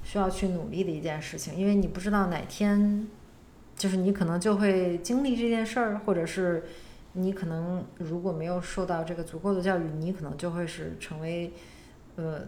[0.04, 3.08] 需要去努力的一件事情，因为你不知道哪天，
[3.76, 6.64] 就是你可能就会经历这件事儿，或者是
[7.14, 11.54] 你可能如果没有受到这个足够的教育，你可能就会是成为
[12.16, 12.42] 呃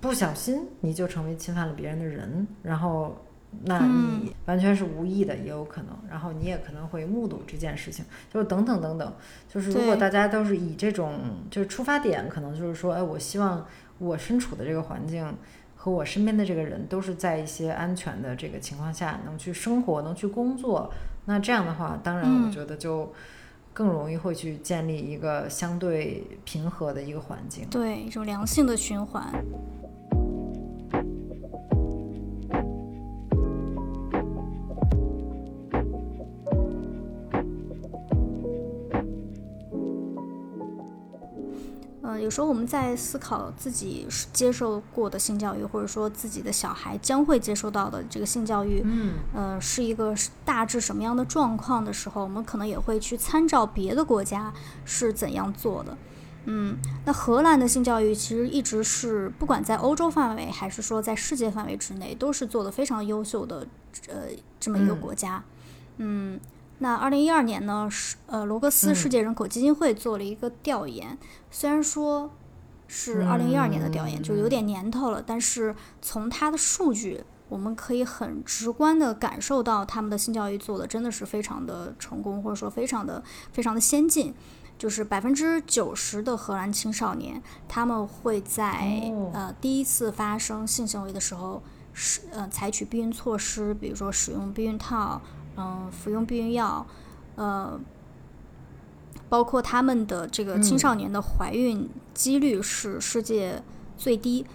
[0.00, 3.16] 不小心你就成为侵犯了别人的人，然后
[3.64, 9.12] 那你完全是无意的，也有可能，然后你也可能会目睹这件事情，就是等等等等，
[9.48, 11.18] 就是如果大家都是以这种
[11.50, 13.66] 就是出发点，可能就是说，哎，我希望
[13.98, 15.34] 我身处的这个环境
[15.74, 20.92] 和我身边的这个人都是在一些安全的这个情况下能去生活，能去工作，
[21.24, 23.12] 那这样的话，当然我觉得就
[23.72, 29.44] 更容易会去建立一个相对平和的一个环境，对，一种良性的循环。
[42.30, 50.14] 有时候我们在思考自己接受过的性教育，或者说自己的小孩将会接受到的这个性教育，嗯，呃，是一个
[50.44, 55.98] 大致什么样的状况的时候，我们可能也会去参照别的国家是怎样做的。
[56.44, 63.66] 嗯，那荷兰的性教育其实一直是不管在欧洲范围，还是说在世界范围之内，都是做的非常优秀的，
[64.06, 64.26] 呃，
[64.60, 65.42] 这么一个国家。
[65.96, 66.38] 嗯。
[66.82, 71.16] 那二零一二年呢，是呃罗格斯世界人口基金会做了一个调研，
[71.50, 72.30] 虽然说
[72.88, 84.34] 是二零一二年的调研，就有点年头了，但是从它的数据，我们可以很直观的感受到他们的性教育做的真的是非常的成功，或者说非常的非常的先进。
[84.78, 91.62] 就是百分之九十的荷兰青少年，他们会在呃第一次发生性行为的时候，
[91.92, 95.20] 是呃采取避孕措施，比如说使用避孕套。
[95.56, 96.86] 嗯，服用避孕药，
[97.34, 97.78] 呃，
[99.28, 103.62] 包括他们的这个青少年的怀孕几率是世界
[103.96, 104.46] 最低，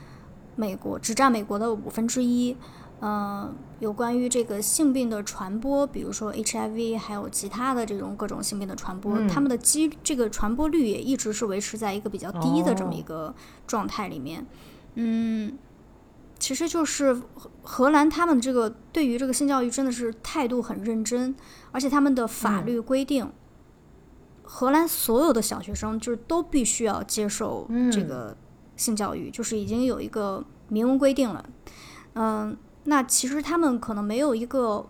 [0.55, 2.57] 美国只占美国的五分之一。
[3.01, 13.35] 嗯，有关于这个性病的传播，比如说 HIV，还有其他的这种各种性病的传播，他们的机这个传播率也一直是维持在一个比较低的这么一个
[13.67, 14.45] 状态里面。
[14.95, 15.57] 嗯。
[16.45, 17.23] 其实就是
[17.63, 21.35] 荷兰，他们这个对于这个性教育真的是态度很认真，
[21.71, 23.31] 而且他们的法律规定，
[24.43, 28.37] 荷兰所有的小学生就是都必须要接受这个
[28.75, 31.43] 性教育，就是已经有一个明文规定了。
[32.13, 34.87] 嗯，那其实他们可能没有一个。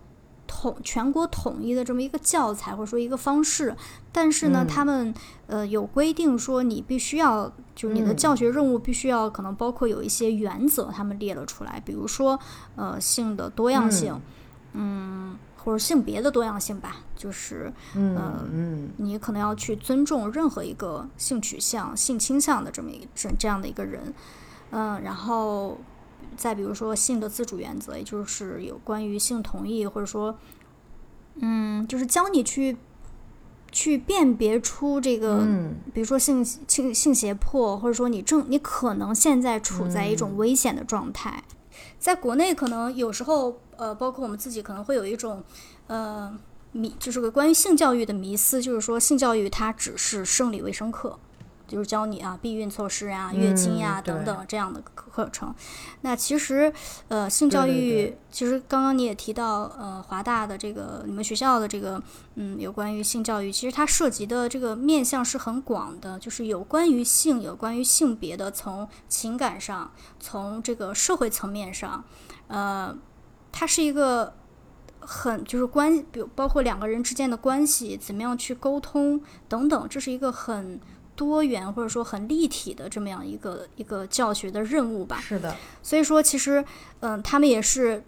[0.47, 3.75] 统全国统一的这么一个教材或者说一个方式，
[4.11, 5.13] 但是呢，他们
[5.47, 12.39] 呃有规定说你必须要，就是你的教学任务必须要可能包括有一些原则，他们列了出来，比如说
[12.75, 14.19] 呃性的多样性，
[14.73, 24.13] 嗯，或者性别的多样性吧，就是嗯，你可能要去尊重任何一个性取向、性倾向的这么一这这样的一个人，
[24.71, 25.77] 嗯，然后。
[26.35, 30.37] 再比如说性的自主原则，也就是有关于性同意，或者说，
[31.35, 32.77] 嗯，就是教你去
[33.71, 35.45] 去辨别出这个，
[35.93, 41.43] 比如说性性性胁迫，或者说你正你可能现在处在一种危险的状态。
[41.99, 45.43] 在国内，可能有时候，呃，包括我们自己可能会有一种，
[45.87, 46.37] 呃，
[46.71, 51.19] 迷，就是个关于性教育的迷思，就是说性教育它只是生理卫生课。
[51.67, 55.53] 就是教你啊，避孕措施啊，月经呀等等这样的课程。
[56.01, 56.71] 那其实，
[57.07, 62.01] 呃，性教育其实刚刚你也提到，呃，华大的这个你们学校的这个，
[62.35, 72.03] 嗯，有关于性教育，其实它涉及的这个面向是很广的，就是有关于性，有关于性别的，从情感上，从这个社会层面上，
[72.47, 72.95] 呃，
[73.51, 74.33] 它是一个
[74.99, 80.79] 很就是关，比如包括两个人之间的关系，怎么样去沟通等等，这是一个很。
[81.15, 85.19] 多元或者说很立体的这么样一个一个教学的任务吧。
[85.21, 85.55] 是的。
[85.81, 86.63] 所以说，其实，
[86.99, 88.03] 嗯，他们也是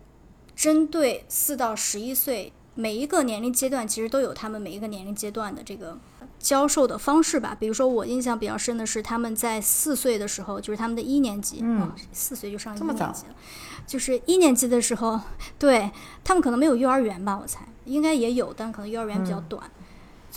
[0.56, 5.98] 针对四到十一岁每一个年龄阶段，其实都有他们每一个年龄阶段的这个
[6.40, 7.56] 教授的方式吧。
[7.60, 13.36] 比如说，我印象比较深的是他们在四岁的时候，就是他们的一年级，嗯，四岁就上一年级了，
[13.88, 15.20] 就是一年级的时候，
[15.58, 15.90] 对
[16.24, 19.64] 他们可能没有幼儿园吧，我猜应该也有，但可能幼儿园比较短。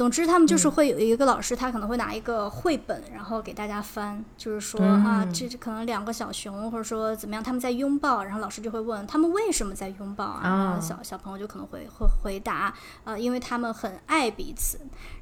[0.00, 10.40] 总之，他们就是会有一个老师，他可能会拿一个绘本，然后给大家翻，就是说啊，这可能两个小熊，或者说怎么样，他们在拥抱，然后老师就会问他们为什么在拥抱啊？
[10.42, 12.72] 然后小小朋友就可能会会回答，
[13.04, 14.80] 呃，因为他们很爱彼此。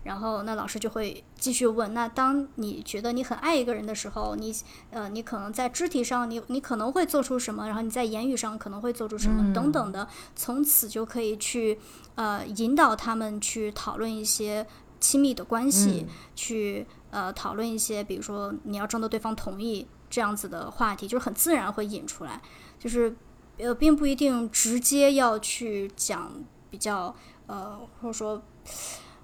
[0.08, 4.52] 然后那老师就会继续问，那当你觉得你很爱一个人的时候，你
[4.90, 7.66] 呃，你可能在肢体上，你你可能会做出什么？
[7.66, 9.52] 然后你在言语上可能会做出什么？
[9.52, 11.78] 等等的，从此就可以去。
[12.18, 14.66] 呃，引导他们去讨论一些
[14.98, 22.42] 亲密的关系，去呃讨论一些，比如说你要征得对方同意这样子的话题，就是很自然会引出来，
[22.76, 23.14] 就是
[23.58, 26.32] 呃并不一定直接要去讲
[26.70, 27.14] 比较
[27.46, 28.42] 呃或者说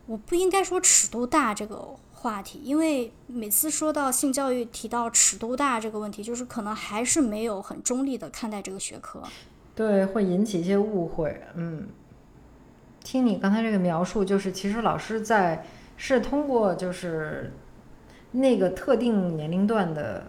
[0.06, 9.22] 我不应该说尺度大这个话题，因为每次说到性教育提到尺度大这个问题，就是可能还是没有很中立的看待这个学科。
[9.74, 11.40] 对，会引起一些误会。
[11.54, 11.88] 嗯，
[13.02, 17.52] 听你刚才这个描述，就是其实老师在是通过就是
[18.32, 20.22] 那个特定年龄段的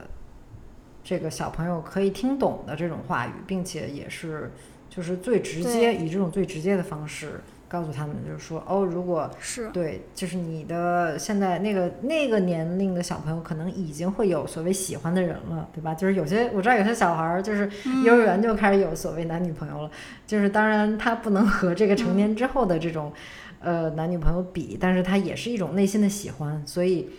[1.04, 4.52] 这个小朋友可以听懂的这种话语，并且也是
[4.90, 7.42] 就是最直接以这种最直接的方式。
[7.68, 15.94] 告诉他们，就是说，哦，如果是对，就是你的现在那个那个年龄的小朋友，可能已经会有所谓喜欢的人了，对吧？
[15.94, 17.70] 就是有些我知道有些小孩儿，就是
[18.06, 19.92] 幼儿园就开始有所谓男女朋友了，
[20.28, 23.12] 就是当然他不能和这个成年之后的这种
[23.60, 27.10] 呃男女朋友比，但是他也是一种内心的喜欢，所以，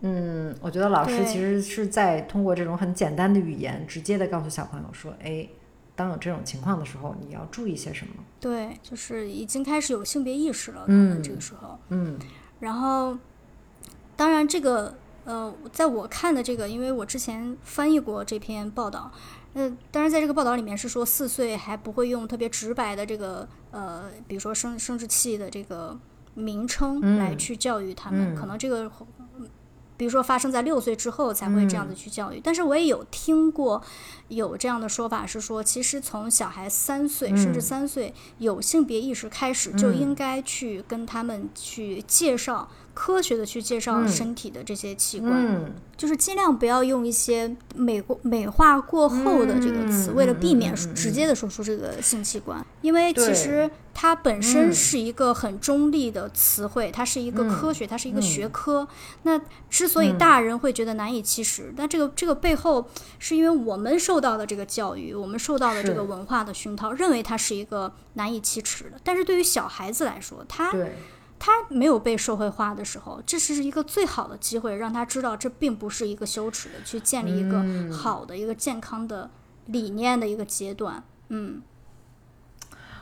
[0.00, 5.46] 嗯，我觉得老师其实是在通过这种很简单的语言，直接的告诉小朋友说，哎。
[5.94, 8.14] 当有这种情况的时候，你要注意些什么？
[8.40, 10.84] 对，就是已经开始有性别意识了。
[10.88, 12.18] 嗯，这个时候，嗯，
[12.60, 13.16] 然后，
[14.16, 19.12] 当然这个，呃，在我看的这个，因为我之前翻译过这篇报道，
[19.54, 25.98] 呃，当然在这个报道里面是说四岁还不会用特别直白的这个，呃，比如说生生殖器的这个
[26.34, 28.90] 名称来去教育他们，可能这个。
[30.02, 33.80] 比如说发生在六岁之后才会这样子去教育，但是我也有听过
[34.26, 42.68] 有这样的说法，是说其实从小孩三岁甚至三岁有性别意识开始，就应该去跟他们去介绍。
[42.94, 58.86] 科学的去介绍身体的这些器官，就是尽量不要用一些美过美化过后的这个词，为了避免直接的说出这个性器官，因为其实它本身是一个很中立的词汇，它是一个科学，它是一个学科。
[59.22, 62.86] 那之所以大人会觉得难以启齿，那这个这个背后
[63.18, 69.00] 是因为我们受到的这个教育，我们受到的这个文化的熏陶，认为它是一个难以启齿的。
[69.02, 70.72] 但是对于小孩子来说，他。
[71.44, 79.28] 他没有被社会化的时候，这是一个最好的机会，让他知道这并不是一个羞耻的，去建立一个好的一个健康的
[79.66, 81.02] 理念的一个阶段。
[81.30, 81.60] 嗯，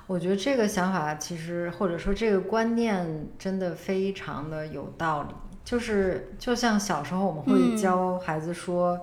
[0.07, 5.35] 我觉得这个想法其实或者说这个观念真的非常的有道理。
[5.62, 8.98] 就是就像小时候我们会教孩子说，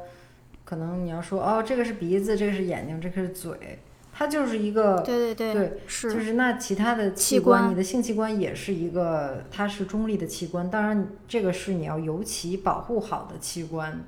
[0.65, 3.77] 可能你要说哦，这个是鼻子，这个是眼睛，这个是嘴。
[4.19, 10.67] 它就是一个，对对对，是就是那其他的器官，你的性器官也是一个，它是中立的器官。
[10.71, 14.03] 当然，这个是你要尤其保护好的器官。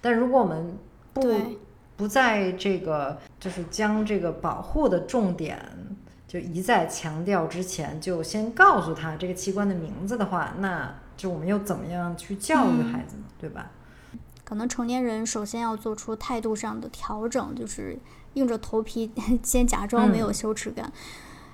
[0.00, 0.76] 但如果我们
[1.12, 1.22] 不
[1.96, 5.56] 不在这个就是将这个保护的重点
[6.26, 13.22] 就一再强调之前，就先告诉他这个器官的名字的话，那就我们又怎么样去教育孩子呢？
[13.40, 13.70] 对吧？
[14.42, 17.96] 可能成年人首先要做出态度上的调整，就是。
[18.34, 19.10] 硬着头皮
[19.42, 20.92] 先假装没有羞耻感，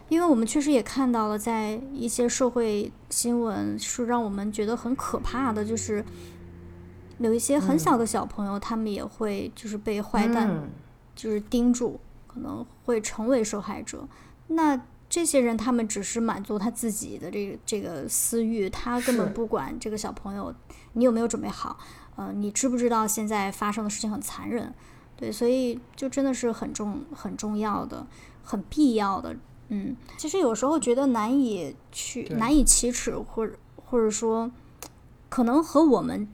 [0.08, 6.04] 因为我们确实也看到了，在一些社会新闻是让我们觉得很可怕的，就是
[7.18, 10.70] 有一些很小的小朋友，他们也会就是被坏蛋
[11.14, 14.08] 就是盯住，可能会成为受害者。
[14.48, 20.54] 那这些人他们只是满足他自己的这个这个私欲，他根本不管这个小朋友
[20.94, 21.78] 你有没有准备好，
[22.16, 24.72] 呃，你知不知道现在发生的事情很残忍。
[25.20, 28.06] 对，所以就真的是很重、很重要的、
[28.42, 29.37] 很必要的。
[29.68, 34.50] 嗯，其实有时候觉得难以去、难以启齿，或者或者说，
[35.28, 36.26] 可能和我们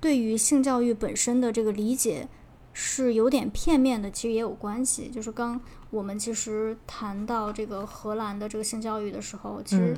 [0.00, 2.26] 对于性教育本身的这个理解
[2.72, 5.08] 是有点片面的，其实也有关系。
[5.08, 9.96] 就是刚我们其实谈到这个荷兰的这个性教育的时候，其实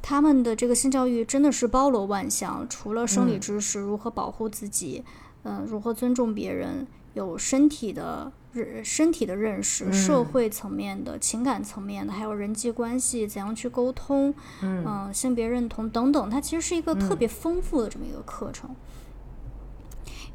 [0.00, 5.04] 他们的这个性教育真的是包罗万象，除了生理知识，如何保护自己，
[5.42, 6.86] 嗯，如何尊重别人。
[7.16, 18.76] 有身体的认身体的认识，社会层面的情感层面的，还有人际关系怎样去沟通，嗯，性别认同等等，它其实是一个特别丰富的这么一个课程。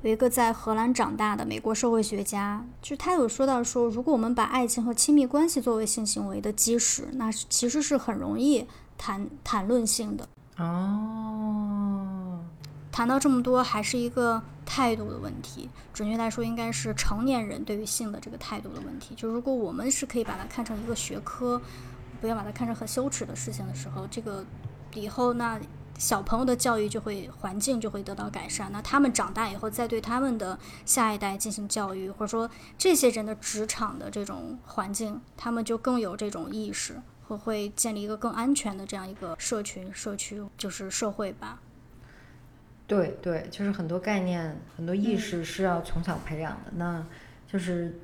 [0.02, 8.66] 有一个在荷兰长大的美国社会学家，就他有说到说，如果我们把爱情和亲密关系作为性行为的基石，那其实是很容易
[8.98, 10.28] 谈谈论性的。
[10.58, 12.40] 哦。
[12.92, 15.70] 谈到这么多，还是一个态度的问题。
[15.94, 19.16] 准确来说，应该是成年人对于性的这个态度的问题。
[19.16, 21.62] 就如果我们是可以把它看成一个学科，
[22.20, 24.46] 不要把它看成很羞耻的事情的时候，这个
[24.94, 25.60] 以后那
[25.98, 28.70] 小朋友的教育就会环境就会得到改善。
[28.72, 41.60] 那他们长大以后再对他们的下一代进行教育，或者说这些人的职场的这种环境，他们就更有这种意识，和会建立一个更安全的这样一个社群、社区，就是社会吧。
[42.92, 46.72] 对对，就是很多概念、很多意识是要从小培养的。
[46.76, 47.02] 那
[47.48, 47.98] 就是，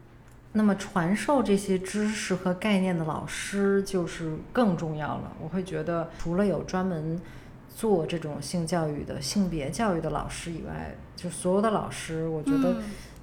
[0.54, 5.36] 那么传授这些知识和概念的老师就是更重要了。
[5.42, 7.20] 我会觉得，除了有专门
[7.68, 12.78] 做这种性教育的、性别教育的老师以外，就所有的老师，我觉得。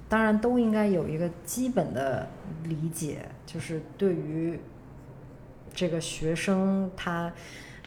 [0.07, 2.29] 当然都应该有一个基本的
[2.65, 4.59] 理解，就是对于
[5.73, 7.33] 这个学生他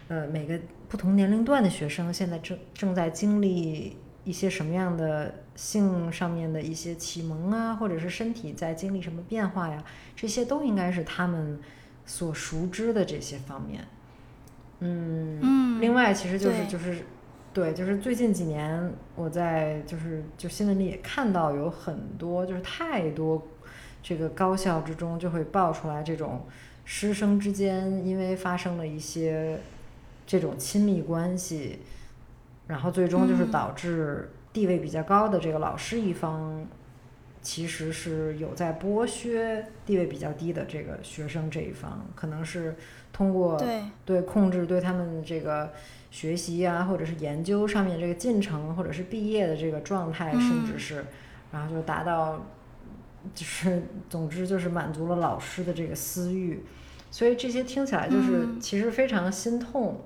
[0.09, 0.59] 呃每个
[0.89, 9.83] 不同年龄段的学生现在正正在经历一些什么样的性上面的一些启蒙啊，或者是身体在经历什么变化呀，
[10.17, 11.59] 这些都应该是他们
[12.07, 13.85] 所熟知的这些方面。
[14.81, 16.99] 嗯，嗯另外其实就是就是
[17.53, 23.43] 对，就是最近几年我在就是就新闻里也看到有很多就是太多
[24.03, 26.47] 这个高校之中就会爆出来这种
[26.85, 29.59] 师生之间因为发生了一些
[30.29, 31.81] 这种亲密关系，
[32.69, 36.65] 然后最终就是嗯导致地位比较高的这个老师一方。
[37.41, 42.75] 其实是有在剥削地位比较低的这个学生这一方，可能是
[43.13, 45.73] 通过对，对控制对他们这个
[46.11, 51.05] 学习啊，或者是研究上面这个进程，或者是毕业的这个状态，甚至嗯是，
[51.53, 52.45] 然后就达到，
[53.33, 56.65] 就是总之就是满足了老师的这个私欲，
[57.11, 60.01] 所以这些听起来就是嗯其实非常心痛。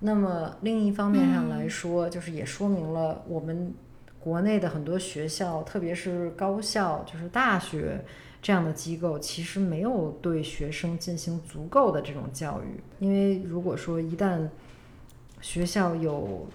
[0.00, 3.74] 那么另一方面上来嗯说，就是也说明了我们
[4.20, 8.04] 国内的很多学校，特别是高校，就是大学
[8.40, 12.80] 这样的机构，其实没有对学生进行足够的这种教育。
[13.00, 14.48] 因为如果说一旦
[15.40, 16.46] 学校有，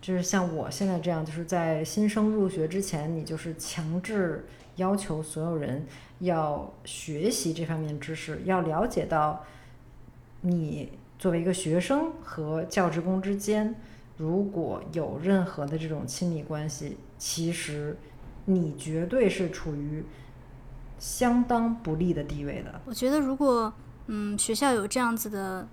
[0.00, 5.86] 就是像我现在这样，就是在新生入学之前，你就是强制要求所有人
[6.20, 9.44] 要学习这方面知识，要了解到
[10.40, 10.90] 你
[11.20, 13.76] 作为一个学生和教职工之间。
[14.16, 17.96] 如果有任何的这种亲密关系，其实
[18.46, 20.04] 你绝对是处于
[20.98, 22.80] 相当不利的地位的。
[22.86, 23.72] 我觉得如果
[24.08, 25.68] 嗯学校有这样子的，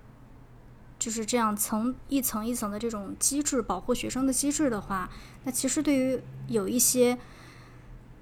[0.99, 5.09] 就是这样层一层一层的这种机制保护学生的机制的话，
[5.43, 7.17] 那其实对于有一些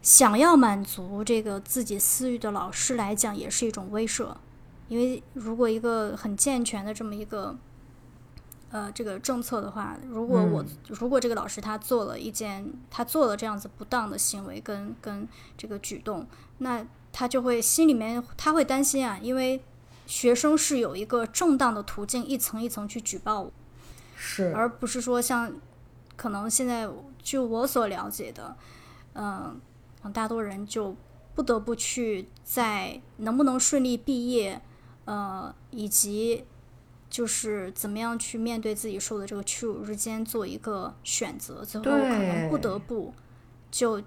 [0.02, 4.36] 想要满足这个自己私欲的老师来讲，也是一种威慑。
[4.88, 7.56] 因为如果一个很健全的这么一个
[8.70, 10.68] 呃这个政策的话，如果我、嗯。
[10.90, 15.28] 如果这个老师他做了一件他做了这样子不当的行为跟跟
[15.58, 16.28] 这个举动，
[16.60, 19.62] 那他就会心里面他会担心啊，因为
[20.06, 23.52] 学生是有一个正当的途径，一层一层去举报我，
[24.16, 25.52] 是，而不是说像
[26.16, 26.88] 可能现在
[27.24, 28.56] 据我所了解的，
[29.14, 29.60] 嗯、
[30.14, 30.96] 大多人就
[31.34, 34.62] 不得不去在能不能顺利毕业，
[35.06, 36.44] 呃，以及
[37.10, 43.14] 就是怎么样去面对自己受的这个屈辱之间做一个选择，最后可能不得不
[43.72, 44.02] 就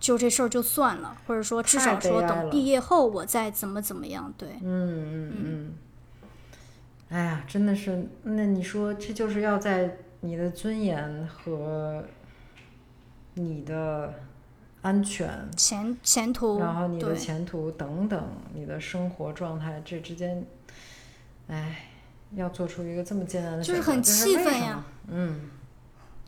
[0.00, 5.74] 就这事儿就算了，或者说至少说等毕业后我再怎么怎么样，对，嗯嗯嗯。
[7.08, 12.02] 哎呀，真的是，那你说这就是要在你的尊严和
[13.34, 14.14] 你的
[14.82, 18.20] 安全，前前途，然后你的前途等等，
[18.52, 20.44] 你的生活状态这之间，
[21.46, 21.88] 哎，
[22.34, 24.74] 要做出一个这么艰难的，就是很气愤呀。
[24.74, 24.84] 么。
[25.08, 25.50] 嗯，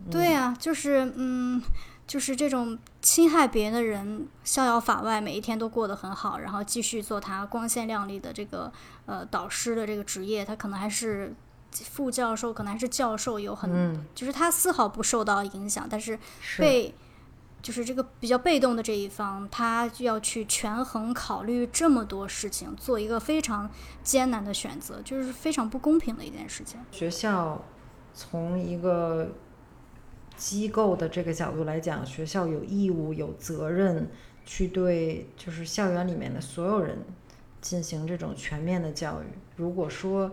[0.08, 1.60] 对呀、就是嗯，
[2.06, 8.72] 就是这种侵害别人的人逍遥法外，每一天都过得很好，然后继续做他光鲜亮丽的这个
[9.06, 11.34] 呃导师的这个职业，他可能还是
[11.72, 14.04] 副教授，可能还是教授，有很、嗯。
[14.14, 16.62] 就是他丝毫不受到影响，但是是。
[16.62, 16.94] 被
[17.64, 23.70] 就是这个比较被动的这一方，他就要去权衡考虑这么多事情，做一个非常
[24.02, 26.78] 艰难的选择，就是非常不公平的一件事情。
[26.90, 27.64] 学校
[28.12, 29.28] 从一个
[30.36, 34.10] 机构的这个角度来讲，学校有义务、有责任
[34.44, 36.98] 去对就是校园里面的所有人
[37.62, 39.24] 进行这种全面的教育。
[39.56, 40.30] 如果说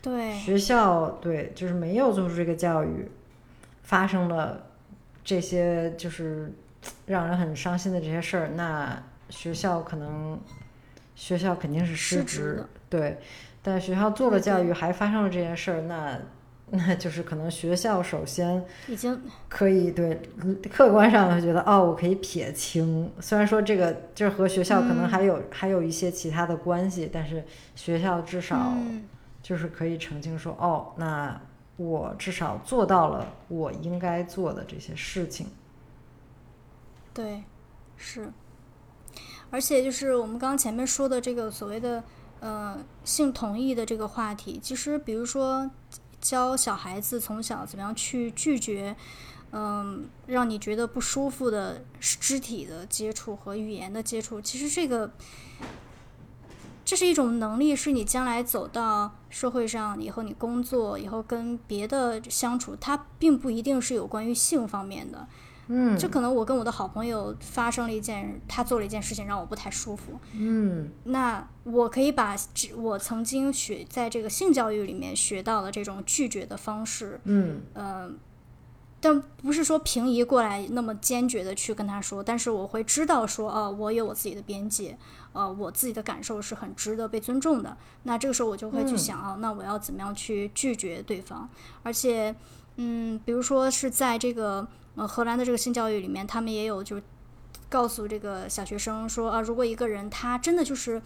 [0.00, 3.10] 对，学校对就是没有做出这个教育，
[3.82, 4.66] 发生了
[5.24, 6.52] 这些就是
[7.06, 10.38] 让人很伤心的这些事儿，那学校可能
[11.14, 13.18] 学校肯定是失失职对。
[13.62, 16.18] 但学校做了教育，还发生了这件事儿，那
[16.70, 19.18] 那就是可能学校首先已经
[19.48, 20.20] 可以对
[20.70, 23.10] 客观上会觉得哦，我可以撇清。
[23.20, 27.42] 虽然说这个就是和学校可能嗯还有、还有一些其他的关系，但是
[27.74, 29.04] 学校至少嗯
[29.42, 31.40] 就是可以澄清说，哦，那
[31.76, 35.46] 我至少做到了我应该做的这些事情。
[37.18, 37.42] 对，
[37.96, 38.32] 是，
[39.50, 42.04] 而且就是我们刚前面说的这个所谓的
[42.38, 45.68] 呃性同意的这个话题，其实比如说
[46.20, 48.94] 教小孩子从小怎么样去拒绝，
[49.50, 55.10] 嗯、让你觉得不舒服的肢体的接触和语言的接触，其实这个。
[56.84, 65.28] 这是一种能力，是你将来走到社会上以后，你工作以后跟别的相处，它并不一定是有关于性方面的，
[65.68, 70.90] 嗯，就可能我跟我的好朋友发生了一件，他做了一件事情让我不太舒服，嗯。
[71.04, 72.34] 那我可以把
[72.76, 77.60] 我曾经学在这个性教育里面学到的这种拒绝的方式，嗯。
[77.74, 78.10] 呃，
[79.00, 84.96] 但不是说平移过来那么坚决的去跟他说，但是我会知道说，呃，我有我自己的边界，
[85.32, 87.76] 呃，我自己的感受是很值得被尊重的。
[88.04, 88.98] 那这个时候我就会去嗯。
[88.98, 91.48] 想，啊，那我要怎么样去拒绝对方？
[91.82, 92.34] 而且，
[92.78, 94.66] 嗯，比如说是在这个
[94.96, 97.02] 呃荷兰的这个性教育里面，他们也有就是
[97.68, 101.02] 告诉这个小学生说，啊，如果一个人他真的就是。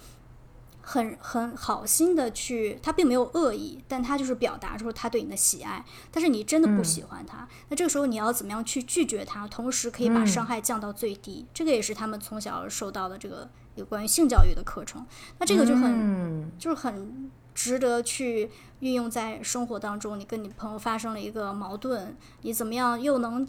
[0.85, 11.47] 很很好心的去，他并没有恶意，但他就是表达出他对你的喜爱，但是你真的不喜欢他，那这个时候你要怎么样去拒绝他，同时可以把伤害降到最低？
[11.55, 15.07] 这个也是他们从小受到的这个有关于性教育的课程。
[15.39, 18.51] 那这个就很、嗯就是很值得去
[18.81, 20.19] 运用在生活当中。
[20.19, 23.47] 你跟你朋友发生了一个矛盾，你怎么样又能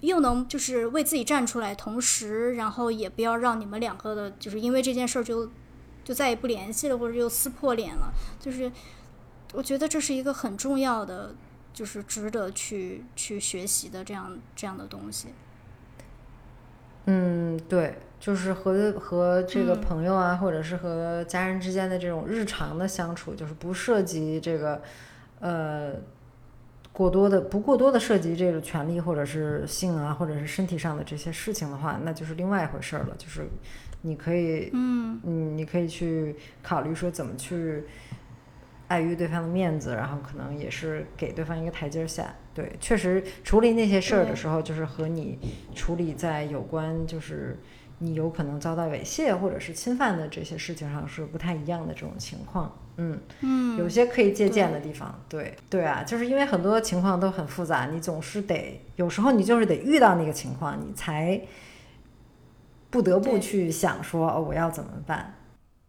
[0.00, 5.50] 又能就是为自己站出来，同时然后也不要让你们两个的，就是因为这件事儿就
[6.04, 8.12] 就再也不联系了，或者又撕破脸了。
[8.40, 8.70] 就是
[9.52, 11.34] 我觉得这是一个很重要的，
[11.72, 15.28] 就是值得去去学习的这样这样的东西。
[17.06, 24.80] 嗯，对，就是和和这个嗯朋友啊，或者是和家人之间的这种日常的相处，就是不涉及这个
[25.40, 25.94] 呃
[26.92, 33.14] 过多的不过多的涉及这个权利或者是性啊，或者是身体上的这些事情的话，那就是另外一回事儿了。
[33.18, 33.44] 就是
[34.02, 37.82] 你可以，嗯嗯，你可以去考虑说怎么去
[38.86, 42.32] 碍于对方的面子，然后可能也是给对方一个台阶下。
[42.54, 45.40] 对，确实处理那些事儿的时候，就是和你
[45.74, 47.58] 处理在有关就是
[48.02, 52.70] 你有可能遭到猥亵或者是侵犯的这些事情上是不太一样的这种情况。
[52.96, 55.14] 嗯，嗯，有些可以借鉴的地方。
[55.28, 61.40] 对对啊，就是因为很多情况都很复杂，你总是得有时候你就是得遇到那个情况，你才
[62.90, 65.34] 不得不去想说哦，我要怎么办？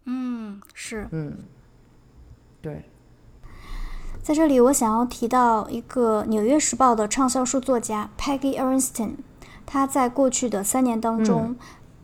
[0.05, 1.07] 嗯是。
[1.11, 1.37] 嗯，
[2.61, 2.83] 对。
[4.21, 9.15] 在这里，我想要提到一个《纽约时报》的畅销书作家 Peggy Ernsten，
[9.65, 11.57] 她在过去的三年当中，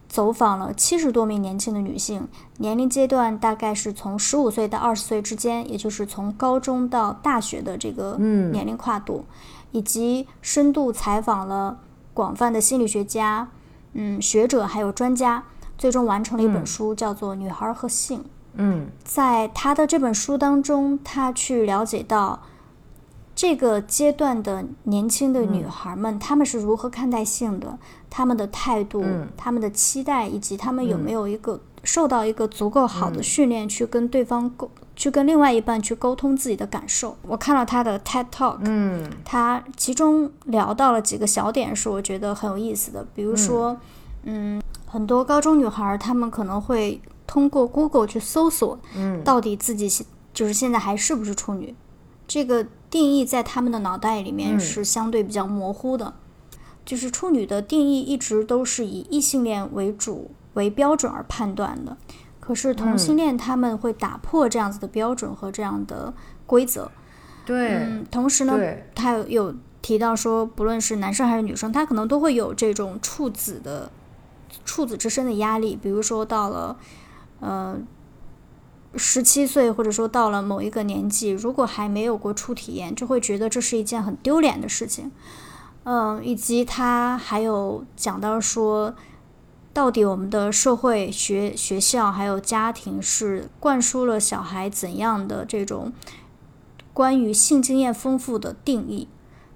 [0.09, 9.23] 走访了七十多名年轻的女性，年龄阶段大概是从十五岁到二十岁之间，也就是从高中到大学的这个嗯年龄跨度，
[9.71, 11.77] 以及深度采访了
[12.15, 13.47] 广泛的心理学家、
[13.93, 15.43] 嗯学者还有专家，
[15.77, 18.19] 最终完成了一本嗯书，叫做《女孩和性》。
[18.55, 22.41] 嗯在他的这本书当中，他去了解到
[23.39, 27.79] 这个阶段的年轻的女孩们，她们是如何看待性的，
[28.09, 29.29] 她们的态度、嗯。
[29.37, 37.15] 她们的期待，以及她们有没有一个、受到一个足够好的训练，去跟对方沟，去跟另外一半去沟通自己的感受。
[37.21, 39.09] 我看到她的 TED Talk，嗯。
[39.23, 43.07] 她其中聊到了几个小点，是我觉得很有意思的。
[43.15, 43.77] 比如说，
[44.23, 49.23] 嗯，很多高中女孩儿她们可能会通过 Google 去搜索，嗯。
[49.23, 51.73] 到底自己现就是现在还是不是处女，
[52.29, 56.13] 这个定义在他们的脑袋里面嗯是相对比较模糊的。
[56.85, 61.95] 就是处女的定义一直都是以异性恋为主为标准而判断的，
[62.39, 66.13] 可是同性恋他们会打破这样子的标准和这样的
[66.47, 66.89] 规则。
[67.45, 68.57] 对、嗯，同时呢，
[68.95, 73.91] 他有有提到说，不论是男生还是女生，他可能都会有这种处子的
[74.65, 75.77] 处子之身的压力。
[75.79, 76.75] 比如说到了
[77.39, 77.77] 呃
[78.95, 85.11] 十七岁，或者说到了某一个年纪，如果还没有过初体验，就会觉得这是一件很丢脸的事情。
[85.83, 88.93] 嗯，以及他还有讲到说，
[89.73, 95.93] 到底我们的社会、学学校还有家庭是灌输了小孩怎样的这种
[96.93, 99.07] 关于性经验丰富的定义？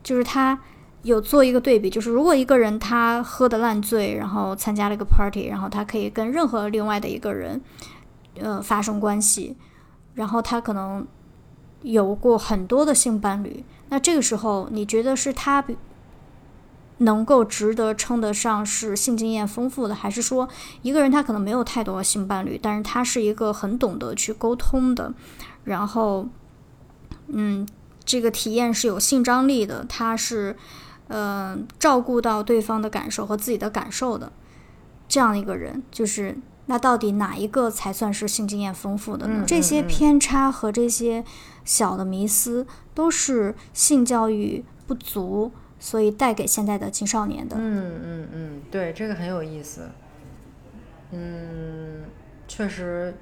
[0.02, 0.62] 就是他
[1.02, 7.62] 有做一个对比，就是如果一个人他喝的烂醉，然后参加了一个 party，然后他可以跟任何另外的一个人，
[8.40, 9.56] 呃，发生关系，
[10.14, 11.06] 然后他可能
[11.82, 15.78] 有过很多的性伴侣，那这个时候你觉得是他比
[17.00, 20.48] 能够值得称得上是性经验丰富的，还是说
[20.84, 25.14] 一个人他可能没有太多性伴侣，但是他是一个很懂得去沟通的，
[25.64, 26.28] 然后，
[27.28, 27.68] 嗯，
[28.06, 30.56] 这个体验是有性张力的，他是，
[31.08, 34.32] 呃，照顾到对方的感受和自己的感受的，
[35.08, 39.40] 这样一个人，就是那到底哪一个才算是性经验丰富的呢？
[39.40, 41.24] 嗯这些偏差和这些
[41.66, 47.58] 小的迷思，都是性教育不足，所以带给现在的青少年的。
[47.60, 49.90] 嗯嗯嗯，对，这个很有意思。
[51.12, 52.06] 嗯，
[52.48, 53.14] 确实，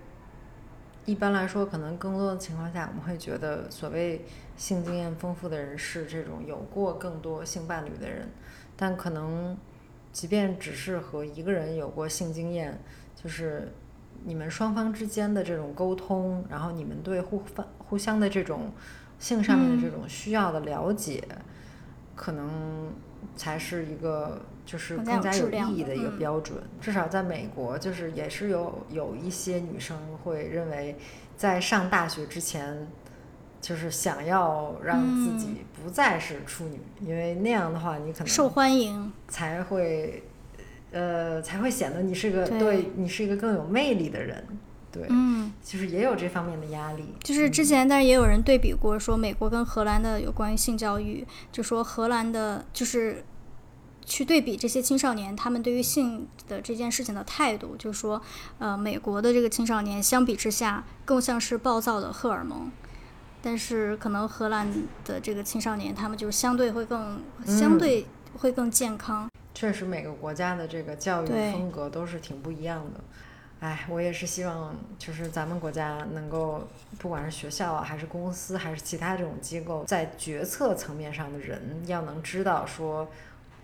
[1.05, 4.23] 一般来说，可能更多的情况下，我们会觉得所谓
[4.55, 8.29] 性经验丰富的人是这种有过更多性伴侣的人，
[8.77, 9.57] 但可能
[10.13, 12.81] 即便只是和一个人有过性经验，
[13.21, 13.71] 就是
[14.23, 18.71] 你们双方之间的这种沟通，然后你们对互方互相的这种
[19.19, 21.23] 性上面的这种需要的了解，
[22.15, 22.91] 可能
[23.35, 26.57] 才是一个就是更加有意义的一个嗯标准。
[26.79, 30.97] 至少在美国，就是也是有有一些女生会认为，
[31.35, 32.87] 在上大学之前。
[33.61, 40.23] 就是想要让自己不再是处女，因为那样的话，你可能受欢迎，才会，
[40.91, 44.45] 呃，才会显得你是个对对你是一个更有魅力的人，
[44.91, 47.13] 对，嗯，就是也有这方面的压力。
[47.23, 53.23] 就是之前，但是也有人对比过，说美国跟荷兰的有关于性教育，就说荷兰的，就是
[54.05, 58.21] 去对比这些青少年他们对于性的这件事情的态度，就说，
[58.59, 62.69] 呃，美国的这个青少年相比之下更像是暴躁的荷尔蒙，
[63.41, 64.67] 但是可能荷兰
[65.05, 68.05] 的这个青少年他们就是相对会更相对
[68.39, 69.30] 会更健康。
[69.53, 72.99] 确实每个国家的这个教育风格都是挺不一样的。
[73.59, 83.07] 哎，我也是希望，就是咱们国家能够，不管是学校啊，还是公司，还是其他这种机构，在决策层面上的人，要能知道说，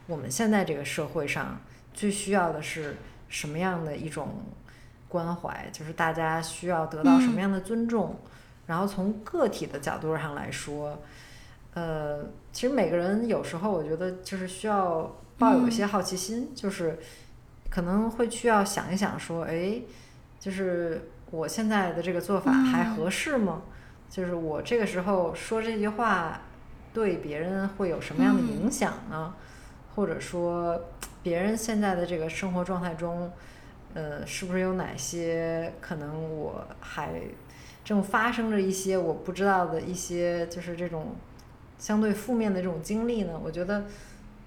[0.06, 1.60] 我们现在这个社会上
[1.96, 2.96] 最需要的是
[3.28, 4.44] 什么样的一种
[5.10, 8.18] 关怀，就是大家需要得到什么样的尊重，
[8.68, 11.02] 然后从个体的角度上来说，
[11.74, 16.98] 呃，其实每个人有时候我觉得就是需要抱有一些好奇心，就是
[17.70, 19.82] 可能会需要想一想说，哎，
[20.40, 23.62] 就是我现在的这个做法还嗯合适吗？
[24.10, 26.42] 就是我这个时候说这句话
[26.94, 29.34] 对别人会有什么样的影响呢？
[29.96, 30.80] 或者说
[31.22, 33.32] 别人现在的这个生活状态中，
[33.94, 37.22] 呃，是不是有哪些可能我还
[37.84, 41.16] 正发生着一些我不知道的一些，就是这种
[41.78, 43.40] 相对负面的这种经历呢？
[43.44, 43.86] 我觉得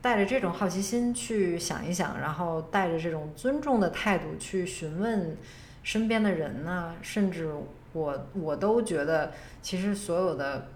[0.03, 5.37] 带着这种好奇心去想一想，然后带着这种尊重的态度去询问
[5.83, 7.53] 身边的人呢，甚至
[7.93, 10.69] 我我都觉得，其实所有的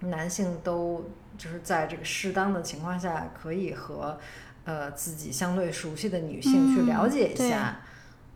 [0.00, 4.18] 男性都就是在这个适当的情况下，可以和
[4.64, 7.80] 呃自己相对熟悉的女性去了解一下，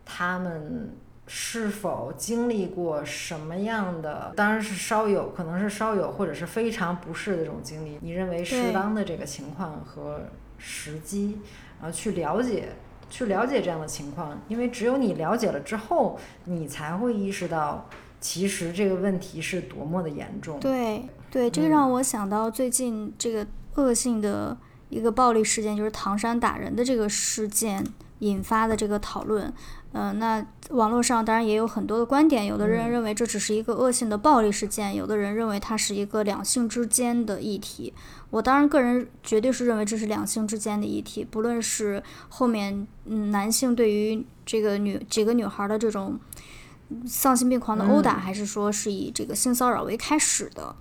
[0.05, 0.91] 他们
[1.31, 7.99] 是否经历过什么样的，当然是稍有可能是稍有或者是非常不适的这种经历。
[8.01, 10.23] 你认为适当的这个情况和
[10.57, 11.37] 时机，
[11.79, 12.69] 然后去了解。
[13.11, 17.89] 去了解这样的情况，因为只有你了解了之后，你才会意识到，
[18.21, 20.59] 其实这个问题是多么的严重。
[20.59, 24.55] 对对，这个嗯让我想到最近这个恶性的
[24.89, 27.83] 一个暴力事件，就是唐山打人的这个事件
[28.19, 29.53] 引发的这个讨论。
[29.91, 37.91] 嗯、那网络上当然也有很多的观点，有的人嗯认为这只是一个恶性的暴力事件，有的人认为它是一个两性之间的议题。
[38.29, 46.19] 我当然个人绝对是认为这是两性之间的议题，不论是后面嗯男性对于这个女几个女孩的这种
[47.07, 50.75] 丧心病狂的殴打，嗯还是说是以这个性骚扰为开始的，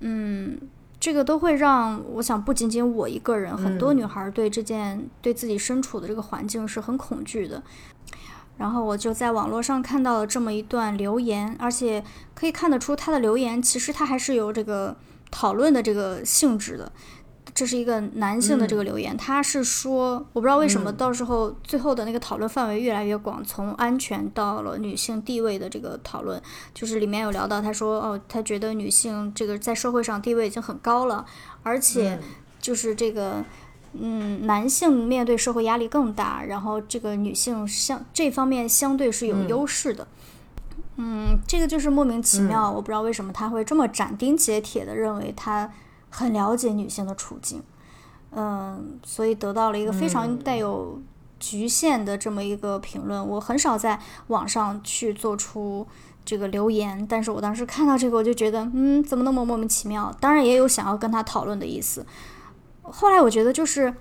[0.00, 0.58] 嗯，
[1.00, 7.62] 这个都会让我想，不仅仅我一个人，很多嗯女孩对这件对自己身处的这个环境是很恐惧的。
[8.56, 12.02] 然后我就在网络上看到了这么一段留言，而且
[12.34, 14.96] 可以看得出他的留言其实他还是有这个
[15.30, 16.90] 讨论的这个性质的。
[17.58, 20.96] 这是一个男性的这个留言，他是说，我不知道为什么嗯。
[20.96, 26.40] 到时候最后的那个讨论范围越来越广，从安全到了女性地位的这个讨论，
[26.72, 31.26] 就是里面有聊到，他说哦，他觉得女性这个在社会上地位已经很高了，
[31.64, 32.22] 而且嗯。
[32.60, 33.44] 就是这个。
[33.94, 39.48] 嗯，男性面对社会压力更大，然后这个女性相这方面相对是有嗯。
[39.48, 40.06] 优势的。
[40.96, 45.72] 嗯，这个就是莫名其妙，我不知道为什么他会这么斩钉截铁的认为他
[46.10, 47.62] 很了解女性的处境。
[48.30, 51.00] 嗯，所以得到了一个非常嗯带有
[51.40, 53.26] 局限的这么一个评论。
[53.26, 55.86] 我很少在网上去做出
[56.24, 60.14] 这个留言，但是我当时看到这个，我就觉得，嗯，怎么那么莫名其妙？
[60.20, 62.06] 当然也有想要跟他讨论的意思。
[62.82, 63.94] 后来我觉得就是。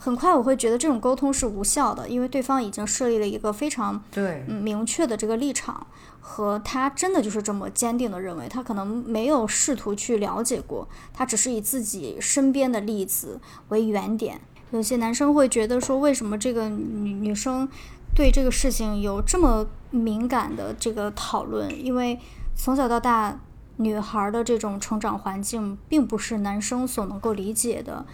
[0.00, 5.86] 很快我会觉得这种沟通是无效的，因为对方已经设立了一个非常对，嗯明确的这个立场，
[6.20, 14.40] 和他真的就是这么坚定的认为，他可能没有试图去了解过，他只是以自己身边的例子为原点。
[14.70, 17.68] 有些男生会觉得说，为什么这个女女生
[18.14, 21.84] 对这个事情有这么敏感的这个讨论？
[21.84, 22.20] 因为
[22.54, 23.40] 从小到大，
[23.78, 28.04] 女孩的这种成长环境并不是男生所能够理解的。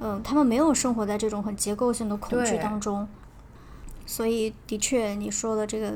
[0.00, 3.06] 嗯，他们没有生活在这种很结构性的恐惧当中，
[4.06, 5.92] 所以的确你说的这个，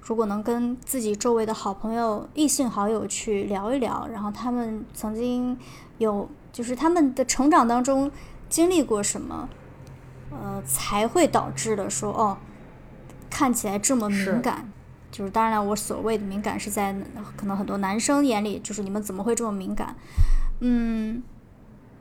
[0.00, 5.58] 如果能跟自己周围的好朋友、异性好友去聊一聊，然后他们曾经
[5.98, 8.10] 有就是他们的成长当中
[8.48, 9.48] 经历过什么，
[10.30, 12.38] 呃，才会导致的说哦，
[13.28, 14.70] 看起来这么敏感。
[15.12, 16.94] 就是当然了，我所谓的敏感是在
[17.36, 19.96] 可能很多男生眼里，就是你们怎么会这么敏感？
[20.60, 21.20] 嗯，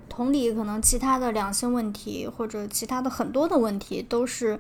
[0.10, 4.60] 同理，可能其他的两性问题或者其他的很多的问题都是，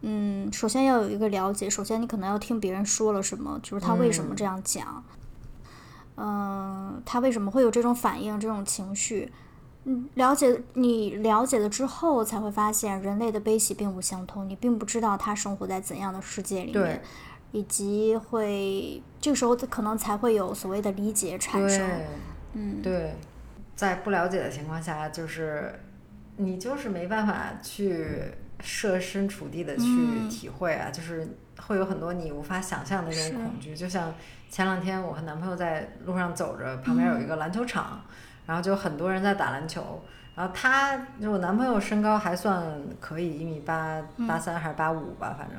[0.00, 5.04] 嗯，首先要有一个了解，首先你可能要听别人说了什么，就是他为什么这样讲，
[6.16, 9.30] 嗯，他为什么会有这种反应、这种情绪？
[9.84, 17.02] 嗯，了解你了解了之后，才会发现人类的悲喜并不相通，你并不知道他生活在怎样的世界里面。
[17.52, 21.88] 以及会这个时候可能才会有所谓的理解产生，
[22.54, 23.14] 嗯，对，
[23.74, 25.72] 在不了解的情况下，就是
[26.36, 28.22] 你就是没办法去
[28.60, 31.26] 设身处地的去体会啊，就是
[31.66, 33.76] 会有很多你无法想象的那种恐惧。
[33.76, 34.14] 就像
[34.48, 38.00] 前两天我和男朋友在路上走着，旁边有一个篮球场，
[38.46, 40.02] 然后就很多人在打篮球，
[40.34, 42.64] 然后他就我男朋友身高还算
[43.00, 45.58] 可以，一米八八三还是八五吧，反正，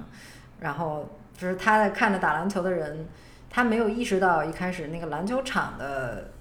[0.59, 1.07] 然后。
[1.37, 3.05] 就是他在看着打篮球的人，
[3.49, 6.31] 他没有意识到一开始那个篮球场的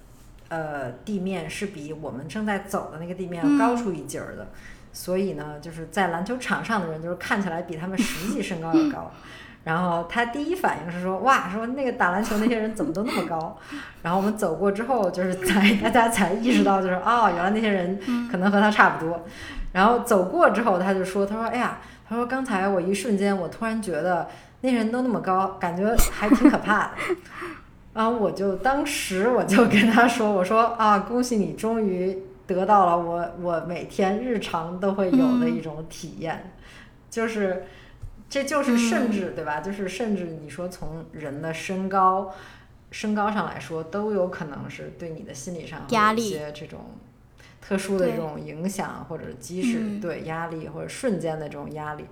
[0.49, 4.47] 呃地面是比我们正在走的那个地面要高出一截儿的，
[4.93, 9.11] 所以呢，就是在篮球场上的人就是看起来比他们实际身高要高。
[9.65, 13.57] 然后他第一反应是说：“哇，说那个打篮球那些人怎么都那么高？”
[14.03, 17.99] 然后我们走过之后，就是才大家才意识到，就是哦，原来那些人
[18.31, 19.25] 可能和他差不多。
[19.71, 24.27] 然后走过之后，他就说：“他说，哎呀，他说刚才我一瞬间，我突然觉得。”
[24.61, 26.89] 那人都那么高，感觉还挺可怕的。
[27.95, 36.51] 然后我就当时我就跟他说：“我说啊，恭喜你，终于得到了我我每天日常都会有的一种体验，
[37.09, 37.63] 就是
[38.29, 39.61] 这就是甚至对吧？
[39.61, 42.33] 就是甚至你说从人的身高
[42.91, 46.81] 身高上来说，都有可能是对你的心理上有一些这种
[47.61, 52.03] 特殊的这种影响，或者即使对压力或者瞬间的这种压力。”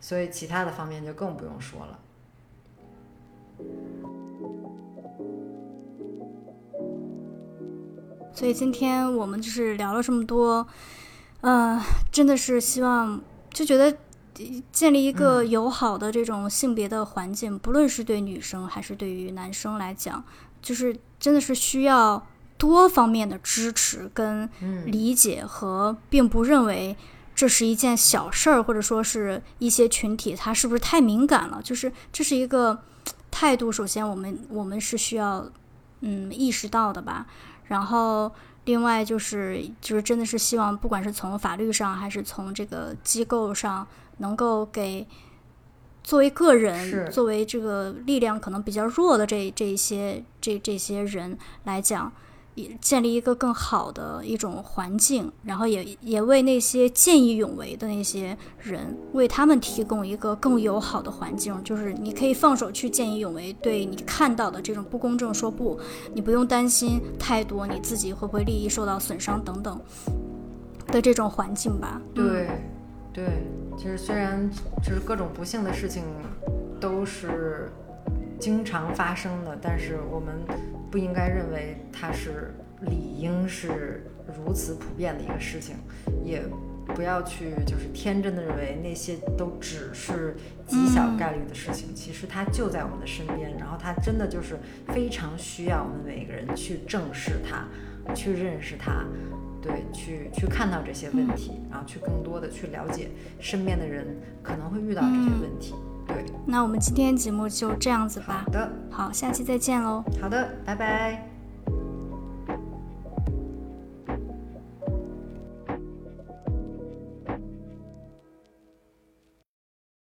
[0.00, 1.98] 所以其他的方面就更不用说了。
[8.38, 10.64] 所以今天我们就是聊了这么多，
[11.40, 11.82] 呃，
[12.12, 13.20] 真的是希望
[13.52, 13.92] 就觉得
[14.70, 20.22] 建立一个友好的这种性别的环境，不论是对女生还是对于男生来讲，
[20.62, 22.24] 就是真的是需要
[22.56, 24.48] 多方面的支持跟
[24.86, 26.96] 理解和，并不认为。
[27.34, 31.60] 这是一件小事儿，或者说是一些群体，他是不是太敏感了？
[31.62, 32.76] 就是这是一个
[33.30, 33.70] 态度。
[33.70, 35.48] 首先，我们我们是需要
[36.00, 37.26] 嗯意识到的吧。
[37.68, 38.30] 然后，
[38.66, 43.86] 另外就是就是真的是希望，不管是从法律上还是从这个机构上，
[44.18, 45.06] 能够给
[46.02, 52.12] 作为个人、作为这个力量可能比较弱的这这一些这这些人来讲。
[52.80, 61.54] 建立一个更好的一种环境，然后也也为那些见义勇为的那些人，为他们提供一个更友好的环境。
[61.62, 65.78] 就是你可以放手去见义勇为，对你看到的这种不公正说不，
[66.14, 69.80] 你不用担心太多，你自己会不会利益受到损伤等等
[70.86, 72.00] 的这种环境吧。
[72.14, 72.48] 对，
[73.12, 73.24] 对，
[73.76, 74.50] 其实虽然
[74.82, 76.02] 就是各种不幸的事情
[76.80, 77.70] 都是。
[78.38, 80.34] 经常发生的，但是我们
[80.90, 85.76] 不应该认为它是理应是如此普遍的一个事情，
[86.24, 86.42] 也
[86.94, 90.36] 不要去就是天真的认为那些都只是
[90.66, 91.94] 极小概率的事情。
[91.94, 94.58] 其实它就在我们的身边，然后它真的就是
[94.88, 97.66] 非常需要我们每个人去正视它，
[98.14, 99.04] 去认识它，
[99.60, 103.10] 对，去去看到这些问题，然后去更多的去了解
[103.40, 104.06] 身边的人
[104.42, 105.74] 可能会遇到这些问题。
[106.08, 108.42] 对，那我们今天节目就这样子吧。
[108.44, 110.02] 好的，好，下期再见喽。
[110.20, 111.37] 好的，拜拜。